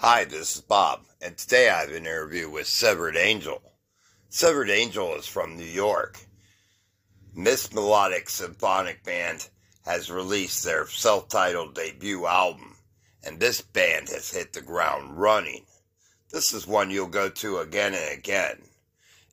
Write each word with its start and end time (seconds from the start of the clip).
Hi, 0.00 0.22
this 0.22 0.54
is 0.54 0.60
Bob, 0.60 1.00
and 1.20 1.36
today 1.36 1.68
I 1.68 1.80
have 1.80 1.88
an 1.88 2.06
interview 2.06 2.48
with 2.48 2.68
Severed 2.68 3.16
Angel. 3.16 3.60
Severed 4.28 4.70
Angel 4.70 5.16
is 5.16 5.26
from 5.26 5.56
New 5.56 5.64
York. 5.64 6.20
Miss 7.34 7.74
Melodic 7.74 8.28
Symphonic 8.28 9.02
Band 9.02 9.48
has 9.84 10.08
released 10.08 10.62
their 10.62 10.86
self 10.86 11.28
titled 11.28 11.74
debut 11.74 12.26
album, 12.26 12.76
and 13.24 13.40
this 13.40 13.60
band 13.60 14.08
has 14.10 14.30
hit 14.30 14.52
the 14.52 14.60
ground 14.60 15.18
running. 15.18 15.66
This 16.30 16.52
is 16.52 16.64
one 16.64 16.90
you'll 16.90 17.08
go 17.08 17.28
to 17.30 17.58
again 17.58 17.92
and 17.92 18.16
again. 18.16 18.62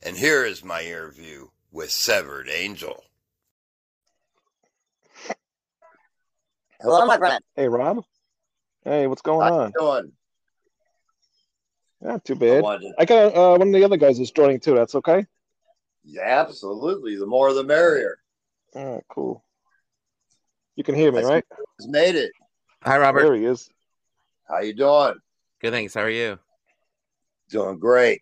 And 0.02 0.18
here 0.18 0.46
is 0.46 0.64
my 0.64 0.82
interview 0.82 1.48
with 1.72 1.92
Severed 1.92 2.50
Angel. 2.50 3.04
Hello, 6.82 7.06
my 7.06 7.20
friend. 7.20 7.44
Hey, 7.56 7.68
Rob. 7.68 8.04
Hey, 8.84 9.06
what's 9.06 9.22
going 9.22 9.48
How 9.48 9.60
on? 9.60 9.68
you 9.68 9.80
doing? 9.80 10.12
Not 12.02 12.24
too 12.26 12.36
I 12.36 12.38
bad. 12.38 12.64
wanted 12.64 12.94
I 12.98 13.06
got 13.06 13.36
uh, 13.36 13.58
one 13.58 13.70
of 13.70 13.74
the 13.74 13.84
other 13.84 13.98
guys 13.98 14.20
is 14.20 14.32
joining 14.32 14.60
too. 14.60 14.76
That's 14.76 14.96
okay. 14.96 15.26
yeah, 16.04 16.42
absolutely. 16.42 17.16
The 17.16 17.26
more 17.26 17.54
the 17.54 17.64
merrier. 17.64 18.20
All 18.76 18.96
right, 18.96 19.04
cool. 19.10 19.44
You 20.76 20.84
can 20.84 20.96
hear 20.96 21.12
me, 21.12 21.20
I 21.20 21.24
right? 21.24 21.46
Just 21.80 21.90
made 21.90 22.16
it. 22.16 22.32
Hi, 22.84 22.98
Robert. 22.98 23.24
There 23.24 23.36
he 23.36 23.46
is. 23.46 23.70
How 24.48 24.60
you 24.60 24.74
doing? 24.74 25.16
Good, 25.62 25.72
thanks. 25.72 25.94
How 25.94 26.02
are 26.02 26.10
you? 26.10 26.38
Doing 27.50 27.80
great. 27.80 28.22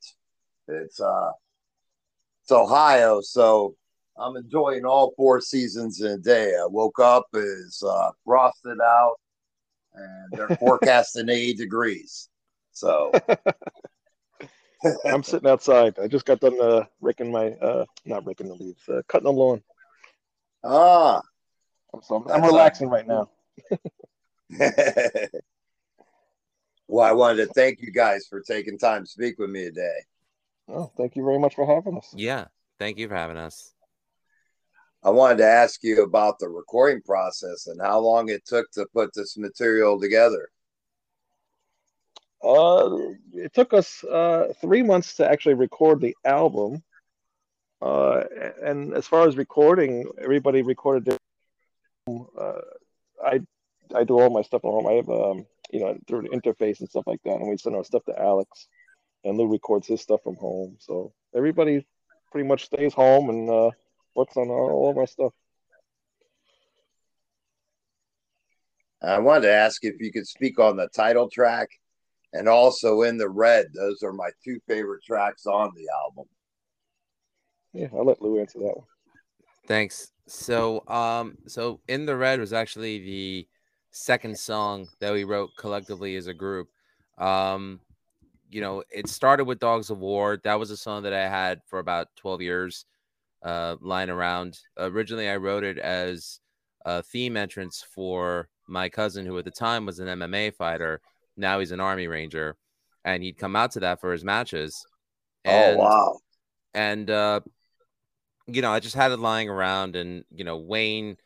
It's 0.67 1.02
uh 1.02 1.31
it's 2.44 2.52
Ohio, 2.52 3.21
so 3.21 3.75
I'm 4.17 4.35
enjoying 4.38 4.85
all 4.85 5.13
four 5.17 5.41
seasons 5.41 6.02
in 6.02 6.11
a 6.11 6.17
day. 6.17 6.53
I 6.55 6.66
woke 6.67 6.99
up, 6.99 7.25
is 7.33 7.83
uh 7.85 8.11
frosted 8.23 8.80
out, 8.80 9.16
and 9.95 10.31
they're 10.31 10.55
forecasting 10.59 11.30
80 11.30 11.55
degrees. 11.55 12.30
So 12.73 13.11
I'm 15.05 15.23
sitting 15.23 15.49
outside. 15.49 15.97
I 15.99 16.07
just 16.07 16.25
got 16.25 16.41
done 16.41 16.59
uh, 16.61 16.83
raking 17.02 17.31
my 17.31 17.52
uh, 17.53 17.85
not 18.05 18.27
raking 18.27 18.49
the 18.49 18.55
leaves, 18.55 18.88
uh, 18.89 19.02
cutting 19.07 19.25
the 19.25 19.31
lawn. 19.31 19.63
ah 20.63 21.21
I'm, 21.93 22.02
so, 22.02 22.25
I'm 22.30 22.43
relaxing 22.43 22.89
right 22.89 23.07
now. 23.07 23.30
well, 26.88 27.07
I 27.07 27.11
wanted 27.11 27.45
to 27.47 27.53
thank 27.53 27.81
you 27.81 27.91
guys 27.91 28.25
for 28.27 28.41
taking 28.41 28.77
time 28.77 29.03
to 29.03 29.09
speak 29.09 29.37
with 29.37 29.52
me 29.52 29.65
today. 29.65 29.99
Oh, 30.67 30.91
thank 30.97 31.15
you 31.15 31.23
very 31.23 31.39
much 31.39 31.55
for 31.55 31.65
having 31.65 31.97
us. 31.97 32.13
Yeah. 32.15 32.45
Thank 32.80 32.97
you 32.97 33.08
for 33.08 33.15
having 33.15 33.37
us. 33.37 33.73
I 35.03 35.09
wanted 35.09 35.37
to 35.37 35.47
ask 35.47 35.83
you 35.83 36.03
about 36.03 36.39
the 36.39 36.49
recording 36.49 37.02
process 37.02 37.67
and 37.67 37.81
how 37.81 37.99
long 37.99 38.30
it 38.30 38.45
took 38.45 38.71
to 38.71 38.85
put 38.93 39.13
this 39.13 39.37
material 39.37 39.99
together. 39.99 40.49
Uh, 42.44 42.97
it 43.33 43.53
took 43.53 43.73
us 43.73 44.03
uh, 44.03 44.52
three 44.59 44.83
months 44.83 45.16
to 45.16 45.30
actually 45.30 45.53
record 45.53 46.02
the 46.02 46.16
album. 46.25 46.83
Uh, 47.81 48.23
and 48.61 48.94
as 48.94 49.08
far 49.08 49.27
as 49.27 49.38
recording, 49.38 50.05
everybody 50.22 50.61
recorded 50.61 51.05
their. 51.05 51.17
Uh, 52.38 52.61
I 53.25 53.39
I 53.95 54.03
do 54.03 54.19
all 54.19 54.30
my 54.30 54.41
stuff 54.41 54.66
at 54.66 54.69
home. 54.69 54.88
I 54.88 54.94
have 54.94 55.09
um 55.09 55.45
you 55.71 55.80
know 55.80 55.97
through 56.08 56.23
the 56.23 56.30
interface 56.30 56.80
and 56.80 56.89
stuff 56.89 57.05
like 57.08 57.21
that, 57.23 57.36
and 57.36 57.49
we 57.49 57.58
send 57.58 57.75
our 57.75 57.83
stuff 57.83 58.03
to 58.05 58.19
Alex, 58.19 58.67
and 59.23 59.38
Lou 59.38 59.47
records 59.47 59.88
his 59.88 60.02
stuff 60.02 60.21
from 60.23 60.36
home. 60.36 60.75
So 60.80 61.14
everybody 61.36 61.86
pretty 62.31 62.47
much 62.47 62.66
stays 62.66 62.94
home 62.94 63.30
and 63.30 63.49
uh, 63.49 63.71
works 64.16 64.36
on 64.36 64.49
all, 64.49 64.71
all 64.71 64.91
of 64.91 64.97
our 64.97 65.08
stuff. 65.08 65.33
I 69.02 69.19
wanted 69.19 69.47
to 69.47 69.53
ask 69.53 69.83
if 69.83 69.99
you 69.99 70.11
could 70.11 70.27
speak 70.27 70.59
on 70.59 70.77
the 70.77 70.88
title 70.88 71.30
track 71.30 71.69
and 72.34 72.48
also 72.48 73.03
in 73.03 73.17
the 73.17 73.30
red. 73.30 73.67
Those 73.73 74.03
are 74.03 74.14
my 74.14 74.30
two 74.44 74.59
favorite 74.67 75.03
tracks 75.03 75.45
on 75.45 75.72
the 75.76 75.88
album. 76.03 76.26
Yeah, 77.73 77.88
I'll 77.94 78.06
let 78.06 78.22
Lou 78.22 78.39
answer 78.39 78.59
that 78.59 78.78
one. 78.78 78.86
Thanks. 79.67 80.11
So, 80.27 80.88
um, 80.88 81.38
so 81.48 81.80
in 81.88 82.05
the 82.05 82.16
red 82.16 82.39
was 82.39 82.54
actually 82.54 82.99
the 82.99 83.48
second 83.92 84.38
song 84.38 84.88
that 84.99 85.14
we 85.14 85.23
wrote 85.23 85.52
collectively 85.58 86.16
as 86.16 86.27
a 86.27 86.33
group. 86.33 86.70
Um, 87.17 87.80
you 88.49 88.61
know, 88.61 88.83
it 88.92 89.08
started 89.08 89.45
with 89.45 89.60
Dogs 89.60 89.89
of 89.89 89.99
War. 89.99 90.39
That 90.43 90.60
was 90.60 90.72
a 90.72 90.77
song 90.77 91.04
that 91.04 91.14
I 91.14 91.27
had 91.27 91.61
for 91.67 91.80
about 91.80 92.08
12 92.17 92.42
years, 92.42 92.86
uh, 93.43 93.77
lying 93.82 94.10
around. 94.10 94.60
Originally, 94.77 95.30
I 95.30 95.38
wrote 95.38 95.64
it 95.64 95.77
as 95.77 96.39
a 96.86 97.02
theme 97.02 97.36
entrance 97.38 97.83
for 97.93 98.49
my 98.67 98.89
cousin, 98.89 99.26
who 99.26 99.38
at 99.38 99.45
the 99.45 99.52
time 99.52 99.86
was 99.86 99.99
an 99.99 100.08
MMA 100.08 100.54
fighter. 100.54 101.02
Now 101.38 101.60
he's 101.60 101.71
an 101.71 101.80
Army 101.80 102.08
Ranger, 102.08 102.55
and 103.04 103.23
he'd 103.23 103.38
come 103.38 103.55
out 103.55 103.71
to 103.71 103.82
that 103.82 104.02
for 104.02 104.11
his 104.11 104.23
matches. 104.23 104.86
And, 105.45 105.77
oh 105.77 105.83
wow! 105.83 106.20
and 106.73 107.10
uh 107.10 107.39
you 108.48 108.61
know 108.61 108.71
i 108.71 108.80
just 108.80 108.95
had 108.95 109.11
it 109.11 109.20
lying 109.20 109.49
around 109.49 109.95
and 109.95 110.23
you 110.32 110.43
know 110.43 110.58
wayne 110.58 111.17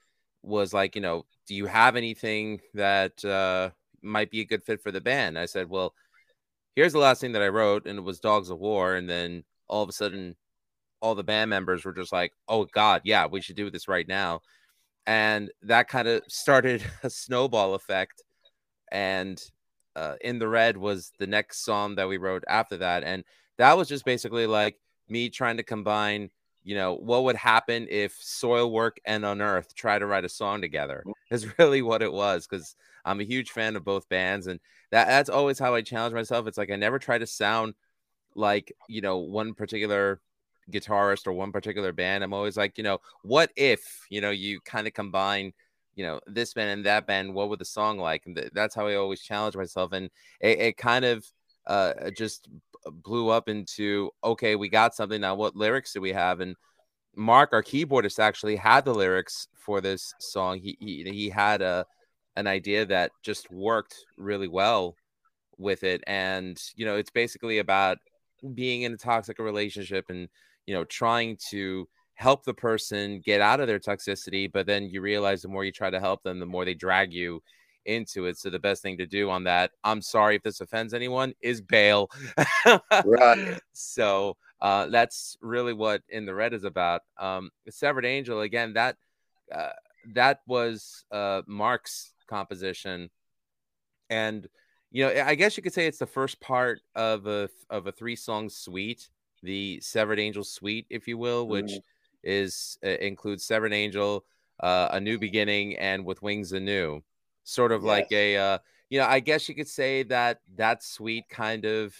was 0.43 0.73
like 0.73 0.95
you 0.95 1.01
know 1.01 1.25
do 1.47 1.55
you 1.55 1.65
have 1.65 1.95
anything 1.95 2.59
that 2.73 3.23
uh 3.25 3.69
might 4.01 4.29
be 4.29 4.41
a 4.41 4.45
good 4.45 4.63
fit 4.63 4.81
for 4.81 4.91
the 4.91 5.01
band 5.01 5.37
i 5.37 5.45
said 5.45 5.69
well 5.69 5.93
here's 6.75 6.93
the 6.93 6.99
last 6.99 7.19
thing 7.21 7.31
that 7.31 7.41
i 7.41 7.47
wrote 7.47 7.85
and 7.85 7.99
it 7.99 8.03
was 8.03 8.19
dogs 8.19 8.49
of 8.49 8.59
war 8.59 8.95
and 8.95 9.09
then 9.09 9.43
all 9.67 9.83
of 9.83 9.89
a 9.89 9.93
sudden 9.93 10.35
all 11.01 11.15
the 11.15 11.23
band 11.23 11.49
members 11.49 11.83
were 11.83 11.93
just 11.93 12.11
like 12.11 12.31
oh 12.47 12.65
god 12.65 13.01
yeah 13.03 13.25
we 13.25 13.41
should 13.41 13.55
do 13.55 13.69
this 13.69 13.87
right 13.87 14.07
now 14.07 14.39
and 15.05 15.51
that 15.61 15.87
kind 15.87 16.07
of 16.07 16.21
started 16.27 16.83
a 17.03 17.09
snowball 17.09 17.73
effect 17.73 18.23
and 18.91 19.41
uh, 19.97 20.15
in 20.21 20.39
the 20.39 20.47
red 20.47 20.77
was 20.77 21.11
the 21.17 21.27
next 21.27 21.65
song 21.65 21.95
that 21.95 22.07
we 22.07 22.17
wrote 22.17 22.43
after 22.47 22.77
that. 22.77 23.03
And 23.03 23.23
that 23.57 23.75
was 23.75 23.87
just 23.87 24.05
basically 24.05 24.45
like 24.45 24.77
me 25.09 25.29
trying 25.29 25.57
to 25.57 25.63
combine 25.63 26.29
you 26.63 26.75
know 26.75 26.95
what 26.95 27.23
would 27.23 27.37
happen 27.37 27.87
if 27.89 28.19
soilwork 28.19 28.97
and 29.05 29.23
unearth 29.25 29.73
try 29.73 29.97
to 29.97 30.05
write 30.05 30.25
a 30.25 30.29
song 30.29 30.59
together 30.59 31.01
is 31.31 31.47
really 31.57 31.81
what 31.81 32.01
it 32.01 32.11
was 32.11 32.45
because 32.45 32.75
i'm 33.05 33.21
a 33.21 33.23
huge 33.23 33.51
fan 33.51 33.77
of 33.77 33.85
both 33.85 34.09
bands. 34.09 34.47
And 34.47 34.59
that 34.91 35.07
that's 35.07 35.29
always 35.29 35.57
how 35.57 35.73
i 35.75 35.81
challenge 35.81 36.13
myself. 36.13 36.45
It's 36.45 36.57
like 36.57 36.69
i 36.69 36.75
never 36.75 36.99
try 36.99 37.17
to 37.17 37.25
sound 37.25 37.73
like 38.35 38.73
you 38.89 39.01
know 39.01 39.17
one 39.19 39.53
particular 39.53 40.19
guitarist 40.69 41.25
or 41.25 41.33
one 41.33 41.53
particular 41.53 41.93
band. 41.93 42.23
I'm 42.23 42.33
always 42.33 42.57
like 42.57 42.77
you 42.77 42.83
know 42.83 42.99
what 43.23 43.49
if 43.55 44.05
you 44.09 44.19
know 44.19 44.31
you 44.31 44.59
kind 44.61 44.87
of 44.87 44.93
combine 44.93 45.53
you 45.97 46.05
know 46.05 46.21
this 46.27 46.53
band 46.53 46.69
and 46.69 46.85
that 46.85 47.05
band 47.05 47.33
what 47.33 47.49
would 47.49 47.59
the 47.59 47.65
song 47.65 47.97
like 47.97 48.23
and 48.25 48.37
th- 48.37 48.51
that's 48.53 48.73
how 48.75 48.87
i 48.87 48.95
always 48.95 49.21
challenge 49.21 49.57
myself 49.57 49.91
and 49.91 50.09
it, 50.39 50.59
it 50.59 50.77
kind 50.77 51.03
of 51.03 51.25
uh 51.67 52.09
just 52.11 52.47
blew 52.91 53.29
up 53.29 53.49
into 53.49 54.11
okay, 54.23 54.55
we 54.55 54.69
got 54.69 54.95
something 54.95 55.21
now. 55.21 55.35
What 55.35 55.55
lyrics 55.55 55.93
do 55.93 56.01
we 56.01 56.13
have? 56.13 56.39
And 56.39 56.55
Mark, 57.15 57.53
our 57.53 57.63
keyboardist, 57.63 58.19
actually 58.19 58.55
had 58.55 58.85
the 58.85 58.93
lyrics 58.93 59.47
for 59.55 59.81
this 59.81 60.13
song. 60.19 60.59
He 60.59 60.77
he, 60.79 61.03
he 61.03 61.29
had 61.29 61.61
a 61.61 61.85
an 62.35 62.47
idea 62.47 62.85
that 62.85 63.11
just 63.23 63.51
worked 63.51 63.95
really 64.17 64.47
well 64.47 64.95
with 65.57 65.83
it, 65.83 66.03
and 66.07 66.59
you 66.75 66.85
know, 66.85 66.95
it's 66.95 67.11
basically 67.11 67.59
about 67.59 67.97
being 68.53 68.83
in 68.83 68.93
a 68.93 68.97
toxic 68.97 69.39
relationship 69.39 70.05
and 70.09 70.29
you 70.65 70.73
know 70.73 70.83
trying 70.85 71.37
to 71.49 71.87
help 72.17 72.43
the 72.43 72.53
person 72.53 73.21
get 73.23 73.41
out 73.41 73.59
of 73.59 73.67
their 73.67 73.79
toxicity 73.79 74.51
but 74.51 74.65
then 74.65 74.89
you 74.89 75.01
realize 75.01 75.41
the 75.41 75.47
more 75.47 75.63
you 75.63 75.71
try 75.71 75.89
to 75.89 75.99
help 75.99 76.21
them 76.23 76.39
the 76.39 76.45
more 76.45 76.65
they 76.65 76.73
drag 76.73 77.13
you 77.13 77.41
into 77.87 78.25
it. 78.25 78.37
So 78.37 78.49
the 78.49 78.59
best 78.59 78.83
thing 78.83 78.97
to 78.97 79.07
do 79.07 79.29
on 79.29 79.45
that, 79.45 79.71
I'm 79.83 80.01
sorry 80.01 80.35
if 80.35 80.43
this 80.43 80.61
offends 80.61 80.93
anyone, 80.93 81.33
is 81.41 81.61
bail. 81.61 82.11
Right. 82.65 83.59
So 83.73 84.35
uh, 84.59 84.87
that's 84.87 85.37
really 85.39 85.73
what 85.73 86.01
in 86.09 86.25
the 86.25 86.33
red 86.33 86.53
is 86.53 86.63
about. 86.63 87.01
Um, 87.17 87.51
Severed 87.69 88.05
Angel 88.05 88.41
again. 88.41 88.73
That 88.73 88.97
uh, 89.53 89.69
that 90.13 90.41
was 90.47 91.05
uh, 91.11 91.43
Mark's 91.47 92.13
composition, 92.27 93.09
and 94.09 94.47
you 94.91 95.05
know 95.05 95.23
I 95.23 95.35
guess 95.35 95.57
you 95.57 95.63
could 95.63 95.73
say 95.73 95.85
it's 95.85 95.99
the 95.99 96.07
first 96.07 96.41
part 96.41 96.81
of 96.95 97.27
a 97.27 97.49
of 97.69 97.85
a 97.85 97.91
three 97.91 98.15
song 98.15 98.49
suite, 98.49 99.09
the 99.43 99.79
Severed 99.79 100.19
Angel 100.19 100.43
suite, 100.43 100.87
if 100.89 101.07
you 101.07 101.17
will, 101.19 101.47
which 101.47 101.65
Mhm. 101.65 101.81
Is 102.23 102.77
uh, 102.83 102.89
includes 102.89 103.45
Severed 103.45 103.73
Angel, 103.73 104.25
uh, 104.59 104.89
a 104.91 104.99
new 104.99 105.17
beginning, 105.17 105.77
and 105.77 106.05
with 106.05 106.21
wings 106.21 106.51
anew. 106.51 107.01
Sort 107.43 107.71
of 107.71 107.83
like 107.83 108.11
a 108.11 108.35
uh, 108.37 108.57
you 108.89 108.99
know 108.99 109.05
i 109.05 109.19
guess 109.19 109.47
you 109.49 109.55
could 109.55 109.67
say 109.67 110.03
that 110.03 110.41
that 110.55 110.83
suite 110.83 111.27
kind 111.29 111.65
of 111.65 111.95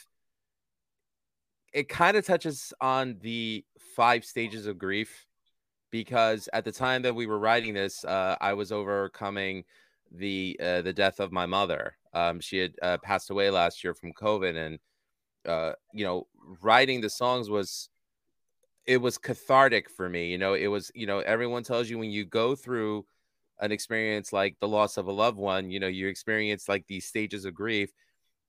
it 1.74 1.90
kind 1.90 2.18
of 2.18 2.26
touches 2.26 2.74
on 2.82 3.18
the 3.22 3.64
five 3.96 4.24
stages 4.24 4.68
of 4.68 4.78
grief 4.78 5.28
because 5.92 6.50
at 6.54 6.66
the 6.66 6.72
time 6.72 7.02
that 7.02 7.16
we 7.16 7.28
were 7.28 7.40
writing 7.40 7.74
this 7.74 8.04
uh, 8.06 8.36
i 8.42 8.54
was 8.54 8.72
overcoming 8.72 9.64
the 10.12 10.58
uh, 10.64 10.82
the 10.82 10.94
death 10.94 11.20
of 11.20 11.34
my 11.34 11.46
mother. 11.46 11.98
Um, 12.14 12.40
she 12.40 12.58
had 12.58 12.76
uh, 12.82 12.98
passed 13.00 13.30
away 13.30 13.50
last 13.50 13.84
year 13.84 13.94
from 13.94 14.14
covid 14.14 14.56
and 14.56 14.80
uh, 15.46 15.74
you 15.94 16.06
know 16.06 16.28
writing 16.62 17.02
the 17.02 17.10
songs 17.10 17.50
was 17.50 17.90
it 18.88 18.98
was 18.98 19.18
cathartic 19.18 19.90
for 19.90 20.10
me 20.10 20.32
you 20.32 20.38
know 20.38 20.54
it 20.56 20.68
was 20.68 20.92
you 20.96 21.06
know 21.06 21.20
everyone 21.20 21.64
tells 21.64 21.90
you 21.90 21.98
when 22.00 22.10
you 22.10 22.26
go 22.26 22.56
through 22.56 23.06
an 23.60 23.72
experience 23.72 24.32
like 24.32 24.56
the 24.60 24.68
loss 24.68 24.98
of 24.98 25.08
a 25.08 25.12
loved 25.12 25.38
one, 25.38 25.72
you 25.72 25.80
know, 25.80 25.88
you 25.88 26.08
experience 26.08 26.70
like 26.70 26.86
these 26.88 27.06
stages 27.06 27.46
of 27.46 27.54
grief. 27.54 27.90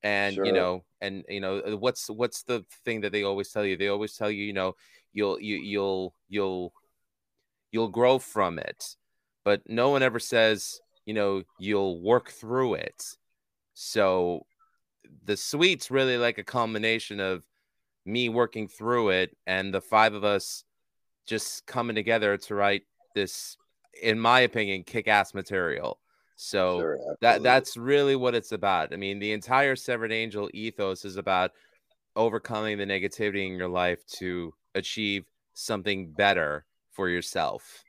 and 0.05 0.35
Sure. 0.37 0.47
you 0.47 0.53
know 0.53 0.85
and 1.01 1.25
you 1.29 1.41
know 1.41 1.59
uh, 1.61 1.77
what's 1.77 2.09
what's 2.09 2.45
the 2.45 2.65
thing 2.85 3.01
that 3.01 3.11
they 3.13 3.25
always 3.25 3.51
tell 3.51 3.65
you 3.65 3.77
they 3.77 3.89
always 3.89 4.15
tell 4.15 4.31
you 4.31 4.45
you 4.45 4.53
know 4.53 4.75
you'll 5.13 5.41
you, 5.41 5.57
you'll 5.57 6.15
you'll 6.29 6.73
you'll 7.73 7.89
grow 7.89 8.19
from 8.19 8.59
it 8.61 8.97
but 9.45 9.61
no 9.67 9.91
one 9.91 10.03
ever 10.03 10.21
says 10.21 10.81
you 11.05 11.15
know 11.15 11.43
you'll 11.59 12.01
work 12.01 12.31
through 12.31 12.75
it 12.75 13.17
so 13.75 14.47
the 15.25 15.37
suite's 15.37 15.91
really 15.91 16.17
like 16.17 16.39
a 16.39 16.45
combination 16.45 17.19
of 17.19 17.45
me 18.09 18.29
working 18.29 18.69
through 18.69 19.11
it 19.11 19.37
and 19.47 19.73
the 19.73 19.81
five 19.81 20.15
of 20.15 20.25
us 20.25 20.65
just 21.27 21.67
coming 21.67 21.95
together 21.95 22.37
to 22.37 22.55
write 22.55 22.83
this 23.15 23.57
in 24.03 24.19
my 24.19 24.41
opinion 24.41 24.83
kick-ass 24.83 25.35
material 25.35 26.01
so 26.41 26.79
Sure, 26.79 26.99
that 27.21 27.43
that's 27.43 27.77
really 27.77 28.15
what 28.15 28.37
it's 28.37 28.53
about. 28.53 28.93
I 28.93 28.97
mean, 28.97 29.19
the 29.19 29.33
entire 29.33 29.75
Severed 29.75 30.13
Angel 30.13 30.49
ethos 30.55 31.05
is 31.05 31.17
about 31.17 31.51
overcoming 32.15 32.79
the 32.79 32.87
negativity 32.87 33.45
in 33.45 33.59
your 33.59 33.69
life 33.69 34.07
to 34.19 34.55
achieve 34.77 35.25
something 35.55 36.13
better 36.13 36.65
for 36.93 37.09
yourself. 37.09 37.83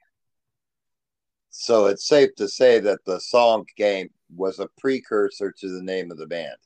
So 1.51 1.85
it's 1.85 2.07
safe 2.07 2.33
to 2.37 2.47
say 2.47 2.79
that 2.79 3.05
the 3.05 3.19
song 3.19 3.65
game 3.77 4.09
was 4.35 4.59
a 4.59 4.69
precursor 4.79 5.51
to 5.51 5.69
the 5.69 5.83
name 5.83 6.09
of 6.09 6.17
the 6.17 6.25
band. 6.25 6.57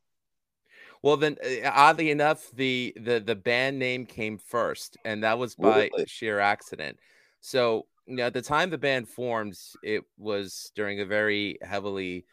Well, 1.04 1.18
then, 1.18 1.38
uh, 1.44 1.70
oddly 1.72 2.12
enough, 2.12 2.50
the 2.52 2.94
the 2.98 3.20
the 3.20 3.36
band 3.36 3.78
name 3.80 4.06
came 4.06 4.38
first, 4.38 4.98
and 5.06 5.24
that 5.24 5.38
was 5.38 5.56
by 5.56 5.92
Really? 5.92 6.06
sheer 6.06 6.40
accident. 6.40 7.00
So, 7.42 7.88
you 8.08 8.16
know, 8.18 8.28
at 8.28 8.34
the 8.34 8.42
time 8.42 8.70
the 8.70 8.78
band 8.78 9.10
formed, 9.10 9.58
it 9.84 10.06
was 10.18 10.72
during 10.76 11.02
a 11.02 11.06
very 11.06 11.58
heavily 11.62 12.26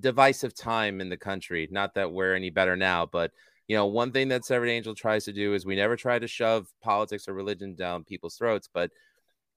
divisive 0.00 0.54
time 0.54 1.00
in 1.00 1.08
the 1.10 1.16
country. 1.16 1.68
Not 1.70 1.94
that 1.94 2.12
we're 2.12 2.34
any 2.34 2.50
better 2.50 2.76
now, 2.76 3.06
but 3.06 3.32
you 3.68 3.76
know, 3.76 3.86
one 3.86 4.12
thing 4.12 4.28
that 4.28 4.44
Severed 4.44 4.68
Angel 4.68 4.94
tries 4.94 5.24
to 5.26 5.32
do 5.32 5.54
is 5.54 5.66
we 5.66 5.76
never 5.76 5.96
try 5.96 6.18
to 6.18 6.28
shove 6.28 6.72
politics 6.82 7.28
or 7.28 7.34
religion 7.34 7.74
down 7.74 8.04
people's 8.04 8.36
throats. 8.36 8.68
But 8.72 8.92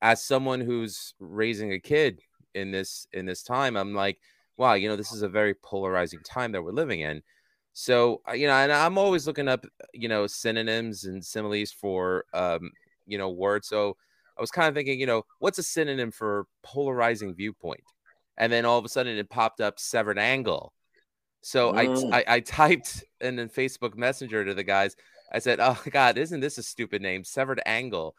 as 0.02 0.24
someone 0.24 0.62
who's 0.62 1.14
raising 1.20 1.72
a 1.74 1.80
kid 1.80 2.22
in 2.54 2.72
this 2.72 3.08
in 3.14 3.26
this 3.26 3.44
time, 3.44 3.76
I'm 3.78 3.94
like, 3.94 4.20
wow, 4.58 4.74
you 4.74 4.88
know, 4.90 4.96
this 4.96 5.14
is 5.14 5.22
a 5.22 5.30
very 5.30 5.54
polarizing 5.56 6.22
time 6.22 6.52
that 6.54 6.64
we're 6.64 6.72
living 6.72 7.02
in. 7.02 7.24
So, 7.78 8.22
you 8.34 8.48
know, 8.48 8.54
and 8.54 8.72
I'm 8.72 8.98
always 8.98 9.28
looking 9.28 9.50
up, 9.50 9.66
you 9.94 10.08
know, 10.08 10.28
synonyms 10.28 11.04
and 11.04 11.24
similes 11.24 11.74
for, 11.74 12.24
um, 12.34 12.72
you 13.06 13.18
know, 13.18 13.30
words. 13.30 13.68
So 13.68 13.98
I 14.38 14.42
was 14.42 14.50
kind 14.50 14.70
of 14.70 14.76
thinking, 14.76 14.98
you 14.98 15.06
know, 15.06 15.24
what's 15.40 15.58
a 15.60 15.64
synonym 15.64 16.10
for 16.10 16.48
polarizing 16.64 17.36
viewpoint? 17.36 17.84
And 18.38 18.50
then 18.50 18.64
all 18.64 18.80
of 18.80 18.86
a 18.86 18.90
sudden 18.90 19.18
it 19.18 19.30
popped 19.30 19.60
up 19.60 19.78
severed 19.78 20.18
angle. 20.18 20.72
So 21.42 21.76
I, 21.76 21.88
Mm. 21.88 22.14
I 22.14 22.24
I 22.36 22.40
typed 22.46 23.04
in 23.20 23.36
the 23.36 23.48
Facebook 23.48 23.96
Messenger 23.98 24.46
to 24.46 24.54
the 24.54 24.64
guys. 24.64 24.96
I 25.34 25.40
said, 25.40 25.60
"Oh 25.60 25.78
God, 25.92 26.18
isn't 26.18 26.40
this 26.40 26.58
a 26.58 26.64
stupid 26.64 27.02
name? 27.02 27.26
Severed 27.26 27.62
angle." 27.66 28.16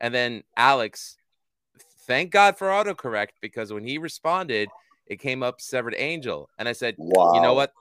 And 0.00 0.14
then 0.14 0.44
Alex, 0.56 1.16
thank 2.06 2.30
God 2.30 2.56
for 2.56 2.68
autocorrect 2.68 3.30
because 3.40 3.72
when 3.72 3.82
he 3.82 3.98
responded, 3.98 4.68
it 5.06 5.18
came 5.18 5.42
up 5.42 5.60
severed 5.60 5.96
angel, 5.98 6.48
and 6.58 6.68
I 6.68 6.72
said, 6.74 6.94
Wow. 6.96 7.34
"You 7.34 7.40
know 7.40 7.54
what? 7.54 7.72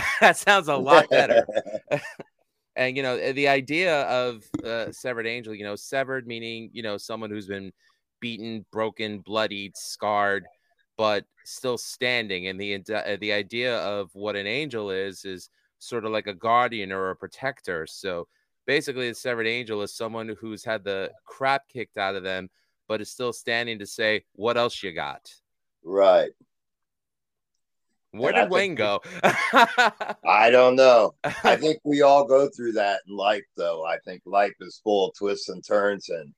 that 0.20 0.36
sounds 0.36 0.68
a 0.68 0.76
lot 0.76 1.08
better." 1.10 1.46
and 2.76 2.96
you 2.96 3.02
know 3.02 3.16
eh, 3.16 3.32
the 3.32 3.48
idea 3.48 4.02
of 4.02 4.44
uh, 4.64 4.90
severed 4.90 5.26
angel 5.26 5.54
you 5.54 5.64
know 5.64 5.76
severed 5.76 6.26
meaning 6.26 6.70
you 6.72 6.82
know 6.82 6.96
someone 6.96 7.30
who's 7.30 7.46
been 7.46 7.72
beaten 8.20 8.64
broken 8.72 9.18
bloodied 9.20 9.76
scarred 9.76 10.44
but 10.96 11.24
still 11.44 11.76
standing 11.76 12.46
and 12.48 12.60
the 12.60 12.74
uh, 12.94 13.16
the 13.20 13.32
idea 13.32 13.78
of 13.78 14.10
what 14.14 14.36
an 14.36 14.46
angel 14.46 14.90
is 14.90 15.24
is 15.24 15.48
sort 15.78 16.04
of 16.04 16.12
like 16.12 16.28
a 16.28 16.34
guardian 16.34 16.92
or 16.92 17.10
a 17.10 17.16
protector 17.16 17.86
so 17.86 18.26
basically 18.66 19.08
the 19.08 19.14
severed 19.14 19.46
angel 19.46 19.82
is 19.82 19.94
someone 19.94 20.34
who's 20.40 20.64
had 20.64 20.84
the 20.84 21.10
crap 21.26 21.68
kicked 21.68 21.98
out 21.98 22.14
of 22.14 22.22
them 22.22 22.48
but 22.86 23.00
is 23.00 23.10
still 23.10 23.32
standing 23.32 23.78
to 23.78 23.86
say 23.86 24.22
what 24.34 24.56
else 24.56 24.82
you 24.82 24.92
got 24.92 25.32
right. 25.82 26.30
Where 28.12 28.32
And 28.32 28.44
did 28.44 28.50
wayne 28.50 28.74
go 28.74 29.00
I 30.24 30.50
don't 30.50 30.76
know. 30.76 31.14
I 31.24 31.56
think 31.56 31.78
we 31.84 32.02
all 32.02 32.24
go 32.26 32.48
through 32.48 32.72
that 32.72 33.00
in 33.08 33.16
life, 33.16 33.44
though. 33.56 33.84
I 33.84 33.98
think 34.04 34.22
life 34.24 34.54
is 34.60 34.80
full 34.84 35.08
of 35.08 35.14
twists 35.16 35.48
and 35.48 35.64
turns, 35.66 36.08
and 36.08 36.32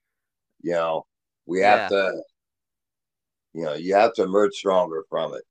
you 0.63 0.73
know, 0.73 1.07
we 1.47 1.61
have 1.61 1.81
Yeah. 1.81 1.89
to, 1.91 2.23
you 3.53 3.65
know, 3.65 3.75
you 3.75 3.95
have 3.95 4.15
to 4.15 4.23
emerge 4.23 4.55
stronger 4.55 5.05
from 5.11 5.35
it. 5.35 5.43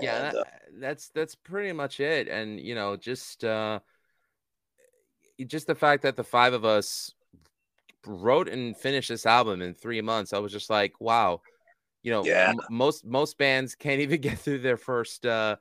yeah 0.00 0.16
And, 0.16 0.36
that- 0.36 0.40
uh, 0.40 0.44
that's 0.78 1.08
that's 1.10 1.34
pretty 1.34 1.72
much 1.72 2.00
it 2.00 2.28
and 2.28 2.60
you 2.60 2.74
know 2.74 2.96
just 2.96 3.44
uh 3.44 3.78
just 5.46 5.66
the 5.66 5.74
fact 5.74 6.02
that 6.02 6.16
the 6.16 6.24
five 6.24 6.52
of 6.52 6.64
us 6.64 7.12
wrote 8.06 8.48
and 8.48 8.76
finished 8.76 9.08
this 9.08 9.26
album 9.26 9.62
in 9.62 9.74
three 9.74 10.00
months 10.00 10.32
i 10.32 10.38
was 10.38 10.52
just 10.52 10.70
like 10.70 10.92
wow 11.00 11.40
you 12.06 12.12
know 12.12 12.30
Yeah. 12.30 12.52
m- 12.52 12.60
most 12.70 13.04
most 13.04 13.38
bands 13.38 13.76
can't 13.76 14.00
even 14.00 14.22
get 14.22 14.38
through 14.38 14.60
their 14.60 14.78
first 14.78 15.26
uh 15.26 15.56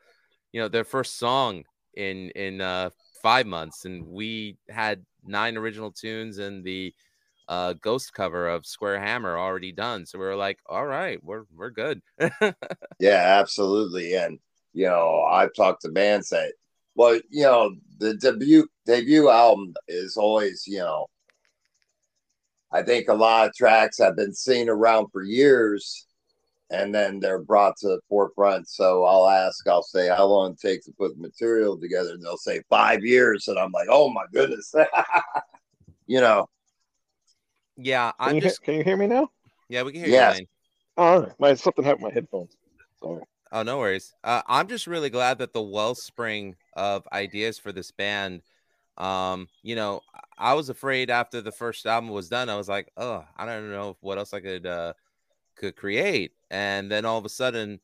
you 0.53 0.62
know 0.62 0.69
their 0.69 0.86
first 0.86 1.19
song 1.19 1.65
in 1.95 2.30
in 2.31 2.62
uh 2.62 2.92
five 3.24 3.47
months 3.47 3.86
and 3.86 4.07
we 4.07 4.57
had 4.69 5.03
nine 5.25 5.57
original 5.57 5.92
tunes 5.92 6.38
and 6.38 6.63
the 6.63 6.94
uh 7.50 7.74
ghost 7.81 8.13
cover 8.13 8.50
of 8.50 8.65
square 8.68 9.00
hammer 9.00 9.39
already 9.39 9.74
done 9.74 10.06
so 10.06 10.19
we 10.19 10.25
were 10.25 10.38
like 10.38 10.59
all 10.69 10.86
right 10.86 11.24
we're 11.24 11.45
we're 11.56 11.71
good 11.71 12.01
Yeah, 13.00 13.39
absolutely. 13.39 14.15
And 14.15 14.39
you 14.74 14.86
know, 14.88 15.24
I've 15.24 15.53
talked 15.53 15.81
to 15.83 15.89
bands 15.89 16.30
that, 16.30 16.53
well, 16.95 17.15
you 17.30 17.44
know, 17.44 17.75
the 18.00 18.15
debut 18.15 18.68
debut 18.86 19.30
album 19.30 19.74
is 19.88 20.18
always, 20.18 20.65
you 20.68 20.80
know, 20.80 21.07
I 22.71 22.83
think 22.83 23.07
a 23.07 23.13
lot 23.13 23.48
of 23.48 23.56
tracks 23.56 23.98
have 24.00 24.15
been 24.15 24.33
seen 24.33 24.69
around 24.69 25.07
for 25.12 25.24
years, 25.24 26.07
and 26.71 26.94
then 26.94 27.19
they're 27.19 27.41
brought 27.44 27.77
to 27.77 27.88
the 27.88 28.00
forefront. 28.09 28.67
So 28.69 29.03
I'll 29.03 29.27
ask, 29.27 29.67
I'll 29.67 29.83
say, 29.83 30.07
how 30.07 30.25
long 30.25 30.53
it 30.53 30.59
takes 30.59 30.85
to 30.85 30.91
put 30.94 31.15
the 31.15 31.21
material 31.21 31.77
together, 31.79 32.12
and 32.13 32.23
they'll 32.23 32.38
say 32.38 32.62
five 32.69 33.03
years, 33.03 33.47
and 33.47 33.57
I'm 33.59 33.71
like, 33.71 33.88
oh 33.89 34.09
my 34.09 34.25
goodness, 34.33 34.73
you 36.07 36.21
know, 36.21 36.47
yeah 37.77 38.12
i'm 38.19 38.35
you, 38.35 38.41
just 38.41 38.62
can 38.62 38.75
you 38.75 38.83
hear 38.83 38.97
me 38.97 39.07
now? 39.07 39.29
yeah 39.69 39.83
we 39.83 39.91
can 39.91 40.01
hear 40.01 40.09
Yes. 40.09 40.31
you 40.31 40.39
Lane. 40.39 40.47
Oh, 40.97 41.27
my 41.39 41.53
something 41.56 41.83
happened 41.83 42.06
with 42.06 42.13
my 42.13 42.15
headphones. 42.15 42.56
Sorry. 43.01 43.21
Oh, 43.51 43.63
no 43.63 43.79
worries. 43.79 44.13
Uh, 44.23 44.41
I'm 44.47 44.67
just 44.67 44.88
really 44.88 45.09
glad 45.09 45.38
that 45.39 45.53
the 45.53 45.62
wellspring 45.62 46.56
of 46.73 47.07
ideas 47.12 47.57
for 47.59 47.72
this 47.72 47.91
band. 47.91 48.41
Um, 48.98 49.50
you 49.62 49.75
know, 49.75 50.01
I 50.38 50.53
was 50.53 50.69
afraid 50.69 51.10
after 51.10 51.41
the 51.41 51.51
first 51.51 51.86
album 51.86 52.10
was 52.10 52.29
done, 52.29 52.50
I 52.50 52.55
was 52.55 52.69
like, 52.69 52.91
oh, 52.95 53.25
I 53.38 53.45
don't 53.45 53.69
know 53.72 53.98
what 54.00 54.17
else 54.17 54.34
I 54.34 54.39
could 54.39 54.65
uh 54.65 54.93
could 55.55 55.75
create. 55.75 56.33
And 56.50 56.91
then 56.91 57.05
all 57.05 57.17
of 57.17 57.25
a 57.25 57.29
sudden, 57.29 57.79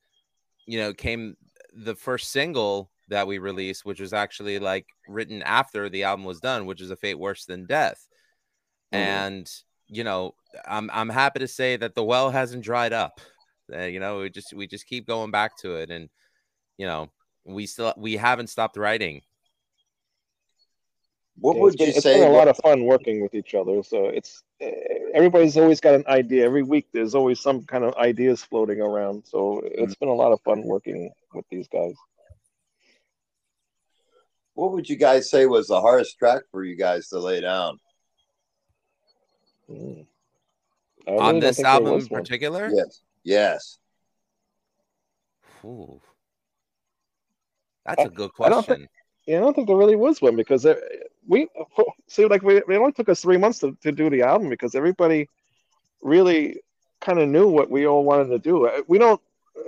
you 0.66 0.80
know, 0.80 0.94
came 0.94 1.36
the 1.74 1.96
first 1.96 2.32
single 2.32 2.92
that 3.10 3.28
we 3.28 3.38
released, 3.40 3.86
which 3.86 4.00
was 4.00 4.14
actually 4.14 4.60
like 4.60 4.88
written 5.08 5.42
after 5.44 5.90
the 5.90 6.04
album 6.04 6.26
was 6.26 6.40
done, 6.40 6.66
which 6.66 6.82
is 6.82 6.92
a 6.92 6.96
fate 6.96 7.20
worse 7.20 7.46
than 7.46 7.66
death. 7.66 8.08
Mhm. 8.94 8.98
And 8.98 9.52
you 9.88 10.04
know, 10.04 10.36
I'm 10.66 10.90
I'm 10.94 11.10
happy 11.10 11.40
to 11.40 11.48
say 11.48 11.76
that 11.78 11.96
the 11.96 12.04
well 12.04 12.30
hasn't 12.30 12.64
dried 12.64 12.94
up. 12.94 13.20
Uh, 13.74 13.84
you 13.84 14.00
know, 14.00 14.20
we 14.20 14.30
just 14.30 14.54
we 14.54 14.68
just 14.68 14.88
keep 14.88 15.08
going 15.08 15.32
back 15.32 15.58
to 15.58 15.76
it, 15.76 15.90
and 15.90 16.10
you 16.78 16.86
know, 16.86 17.10
we 17.46 17.66
still 17.66 17.94
we 17.98 18.16
haven't 18.18 18.48
stopped 18.48 18.78
writing. 18.78 19.22
what 21.40 21.56
Yeah, 21.56 21.62
would 21.62 21.74
it's 21.74 21.78
been, 21.78 21.88
you 21.88 21.94
it's 21.96 22.04
say? 22.04 22.20
been 22.20 22.30
a 22.30 22.32
lot 22.32 22.48
of 22.48 22.58
fun 22.58 22.86
working 22.86 23.22
with 23.22 23.34
each 23.34 23.56
other. 23.56 23.82
So 23.84 24.06
it's 24.06 24.44
everybody's 25.14 25.58
always 25.58 25.80
got 25.82 25.96
an 25.96 26.06
idea. 26.08 26.46
Every 26.46 26.64
week 26.64 26.88
there's 26.94 27.16
always 27.16 27.40
some 27.40 27.64
kind 27.64 27.84
of 27.84 27.96
ideas 27.96 28.44
floating 28.44 28.80
around. 28.82 29.26
So 29.26 29.62
it's 29.66 29.96
been 29.96 30.10
a 30.10 30.14
lot 30.14 30.32
of 30.32 30.42
fun 30.42 30.64
working 30.64 31.12
with 31.34 31.46
these 31.50 31.68
guys. 31.68 31.96
what 34.54 34.72
would 34.74 34.88
you 34.88 34.96
guys 34.96 35.30
say 35.30 35.46
was 35.46 35.68
the 35.68 35.80
hardest 35.82 36.18
track 36.20 36.44
for 36.52 36.64
you 36.64 36.76
guys 36.76 37.08
to 37.10 37.20
lay 37.20 37.42
down? 37.42 37.80
Mm. 39.70 40.06
I 41.08 41.12
On 41.12 41.40
this 41.40 41.60
album 41.64 41.88
in 41.90 41.94
was 41.96 42.10
one. 42.10 42.22
particular, 42.22 42.70
Yes, 42.74 43.02
yes. 43.24 43.78
Ooh. 45.66 46.00
that's 47.86 48.04
a 48.04 48.10
good 48.10 48.32
I 48.40 48.50
don't 48.50 48.66
question. 48.66 48.88
Yeah, 49.32 49.38
I 49.38 49.40
don't 49.40 49.56
think 49.56 49.68
there 49.70 49.78
really 49.78 49.96
was 49.96 50.22
one 50.22 50.36
because 50.36 50.66
eh, 50.66 50.76
we 51.26 51.48
see 52.10 52.26
like 52.26 52.42
we 52.44 52.58
it 52.58 52.66
only 52.70 52.92
took 52.92 53.08
us 53.08 53.22
three 53.22 53.38
months 53.38 53.60
to, 53.60 53.78
to 53.82 53.94
do 53.94 54.10
the 54.10 54.24
album 54.24 54.50
because 54.50 54.76
everybody 54.76 55.30
really 56.02 56.60
kind 57.00 57.18
of 57.18 57.30
knew 57.30 57.48
what 57.48 57.72
we 57.72 57.88
all 57.88 58.04
wanted 58.04 58.28
to 58.28 58.40
do. 58.40 58.68
Uh, 58.68 58.82
We 58.90 58.98
don't. 58.98 59.22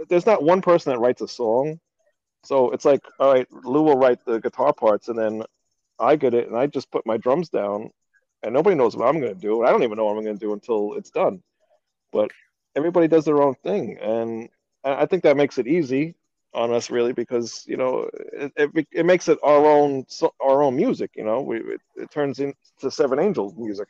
There's 0.10 0.26
not 0.26 0.44
one 0.44 0.62
person 0.62 0.92
that 0.92 1.00
writes 1.00 1.22
a 1.22 1.30
song, 1.30 1.80
so 2.44 2.72
it's 2.72 2.84
like 2.84 3.00
all 3.20 3.32
right, 3.34 3.48
Lou 3.64 3.84
will 3.84 3.98
write 3.98 4.26
the 4.26 4.42
guitar 4.42 4.74
parts 4.74 5.08
and 5.08 5.18
then 5.18 5.44
I 5.98 6.18
get 6.18 6.34
it 6.34 6.50
and 6.50 6.58
I 6.58 6.68
just 6.68 6.92
put 6.92 7.06
my 7.06 7.16
drums 7.16 7.48
down, 7.48 7.90
and 8.44 8.54
nobody 8.54 8.76
knows 8.76 8.98
what 8.98 9.08
I'm 9.08 9.22
going 9.22 9.34
to 9.34 9.40
do. 9.40 9.64
I 9.64 9.72
don't 9.72 9.84
even 9.84 9.98
know 9.98 10.06
what 10.06 10.18
I'm 10.18 10.26
going 10.26 10.40
to 10.40 10.46
do 10.46 10.52
until 10.52 10.96
it's 10.96 11.12
done. 11.12 11.42
But 12.12 12.32
everybody 12.76 13.08
does 13.08 13.26
their 13.26 13.42
own 13.42 13.56
thing, 13.64 13.98
and 14.00 14.50
I 14.84 15.06
think 15.06 15.24
that 15.24 15.38
makes 15.38 15.58
it 15.58 15.68
easy. 15.68 16.16
On 16.56 16.72
us 16.72 16.92
really 16.92 17.14
because 17.14 17.64
you 17.68 17.78
know 17.78 18.08
it, 18.14 18.52
it, 18.56 18.88
it 18.92 19.06
makes 19.08 19.28
it 19.28 19.40
our 19.42 19.66
own 19.66 20.06
our 20.40 20.62
own 20.62 20.76
music. 20.76 21.12
You 21.16 21.24
know, 21.24 21.42
we 21.42 21.58
it, 21.58 21.82
it 21.96 22.12
turns 22.12 22.40
into 22.40 22.56
Severed 22.92 23.20
Angels 23.20 23.56
music. 23.58 23.88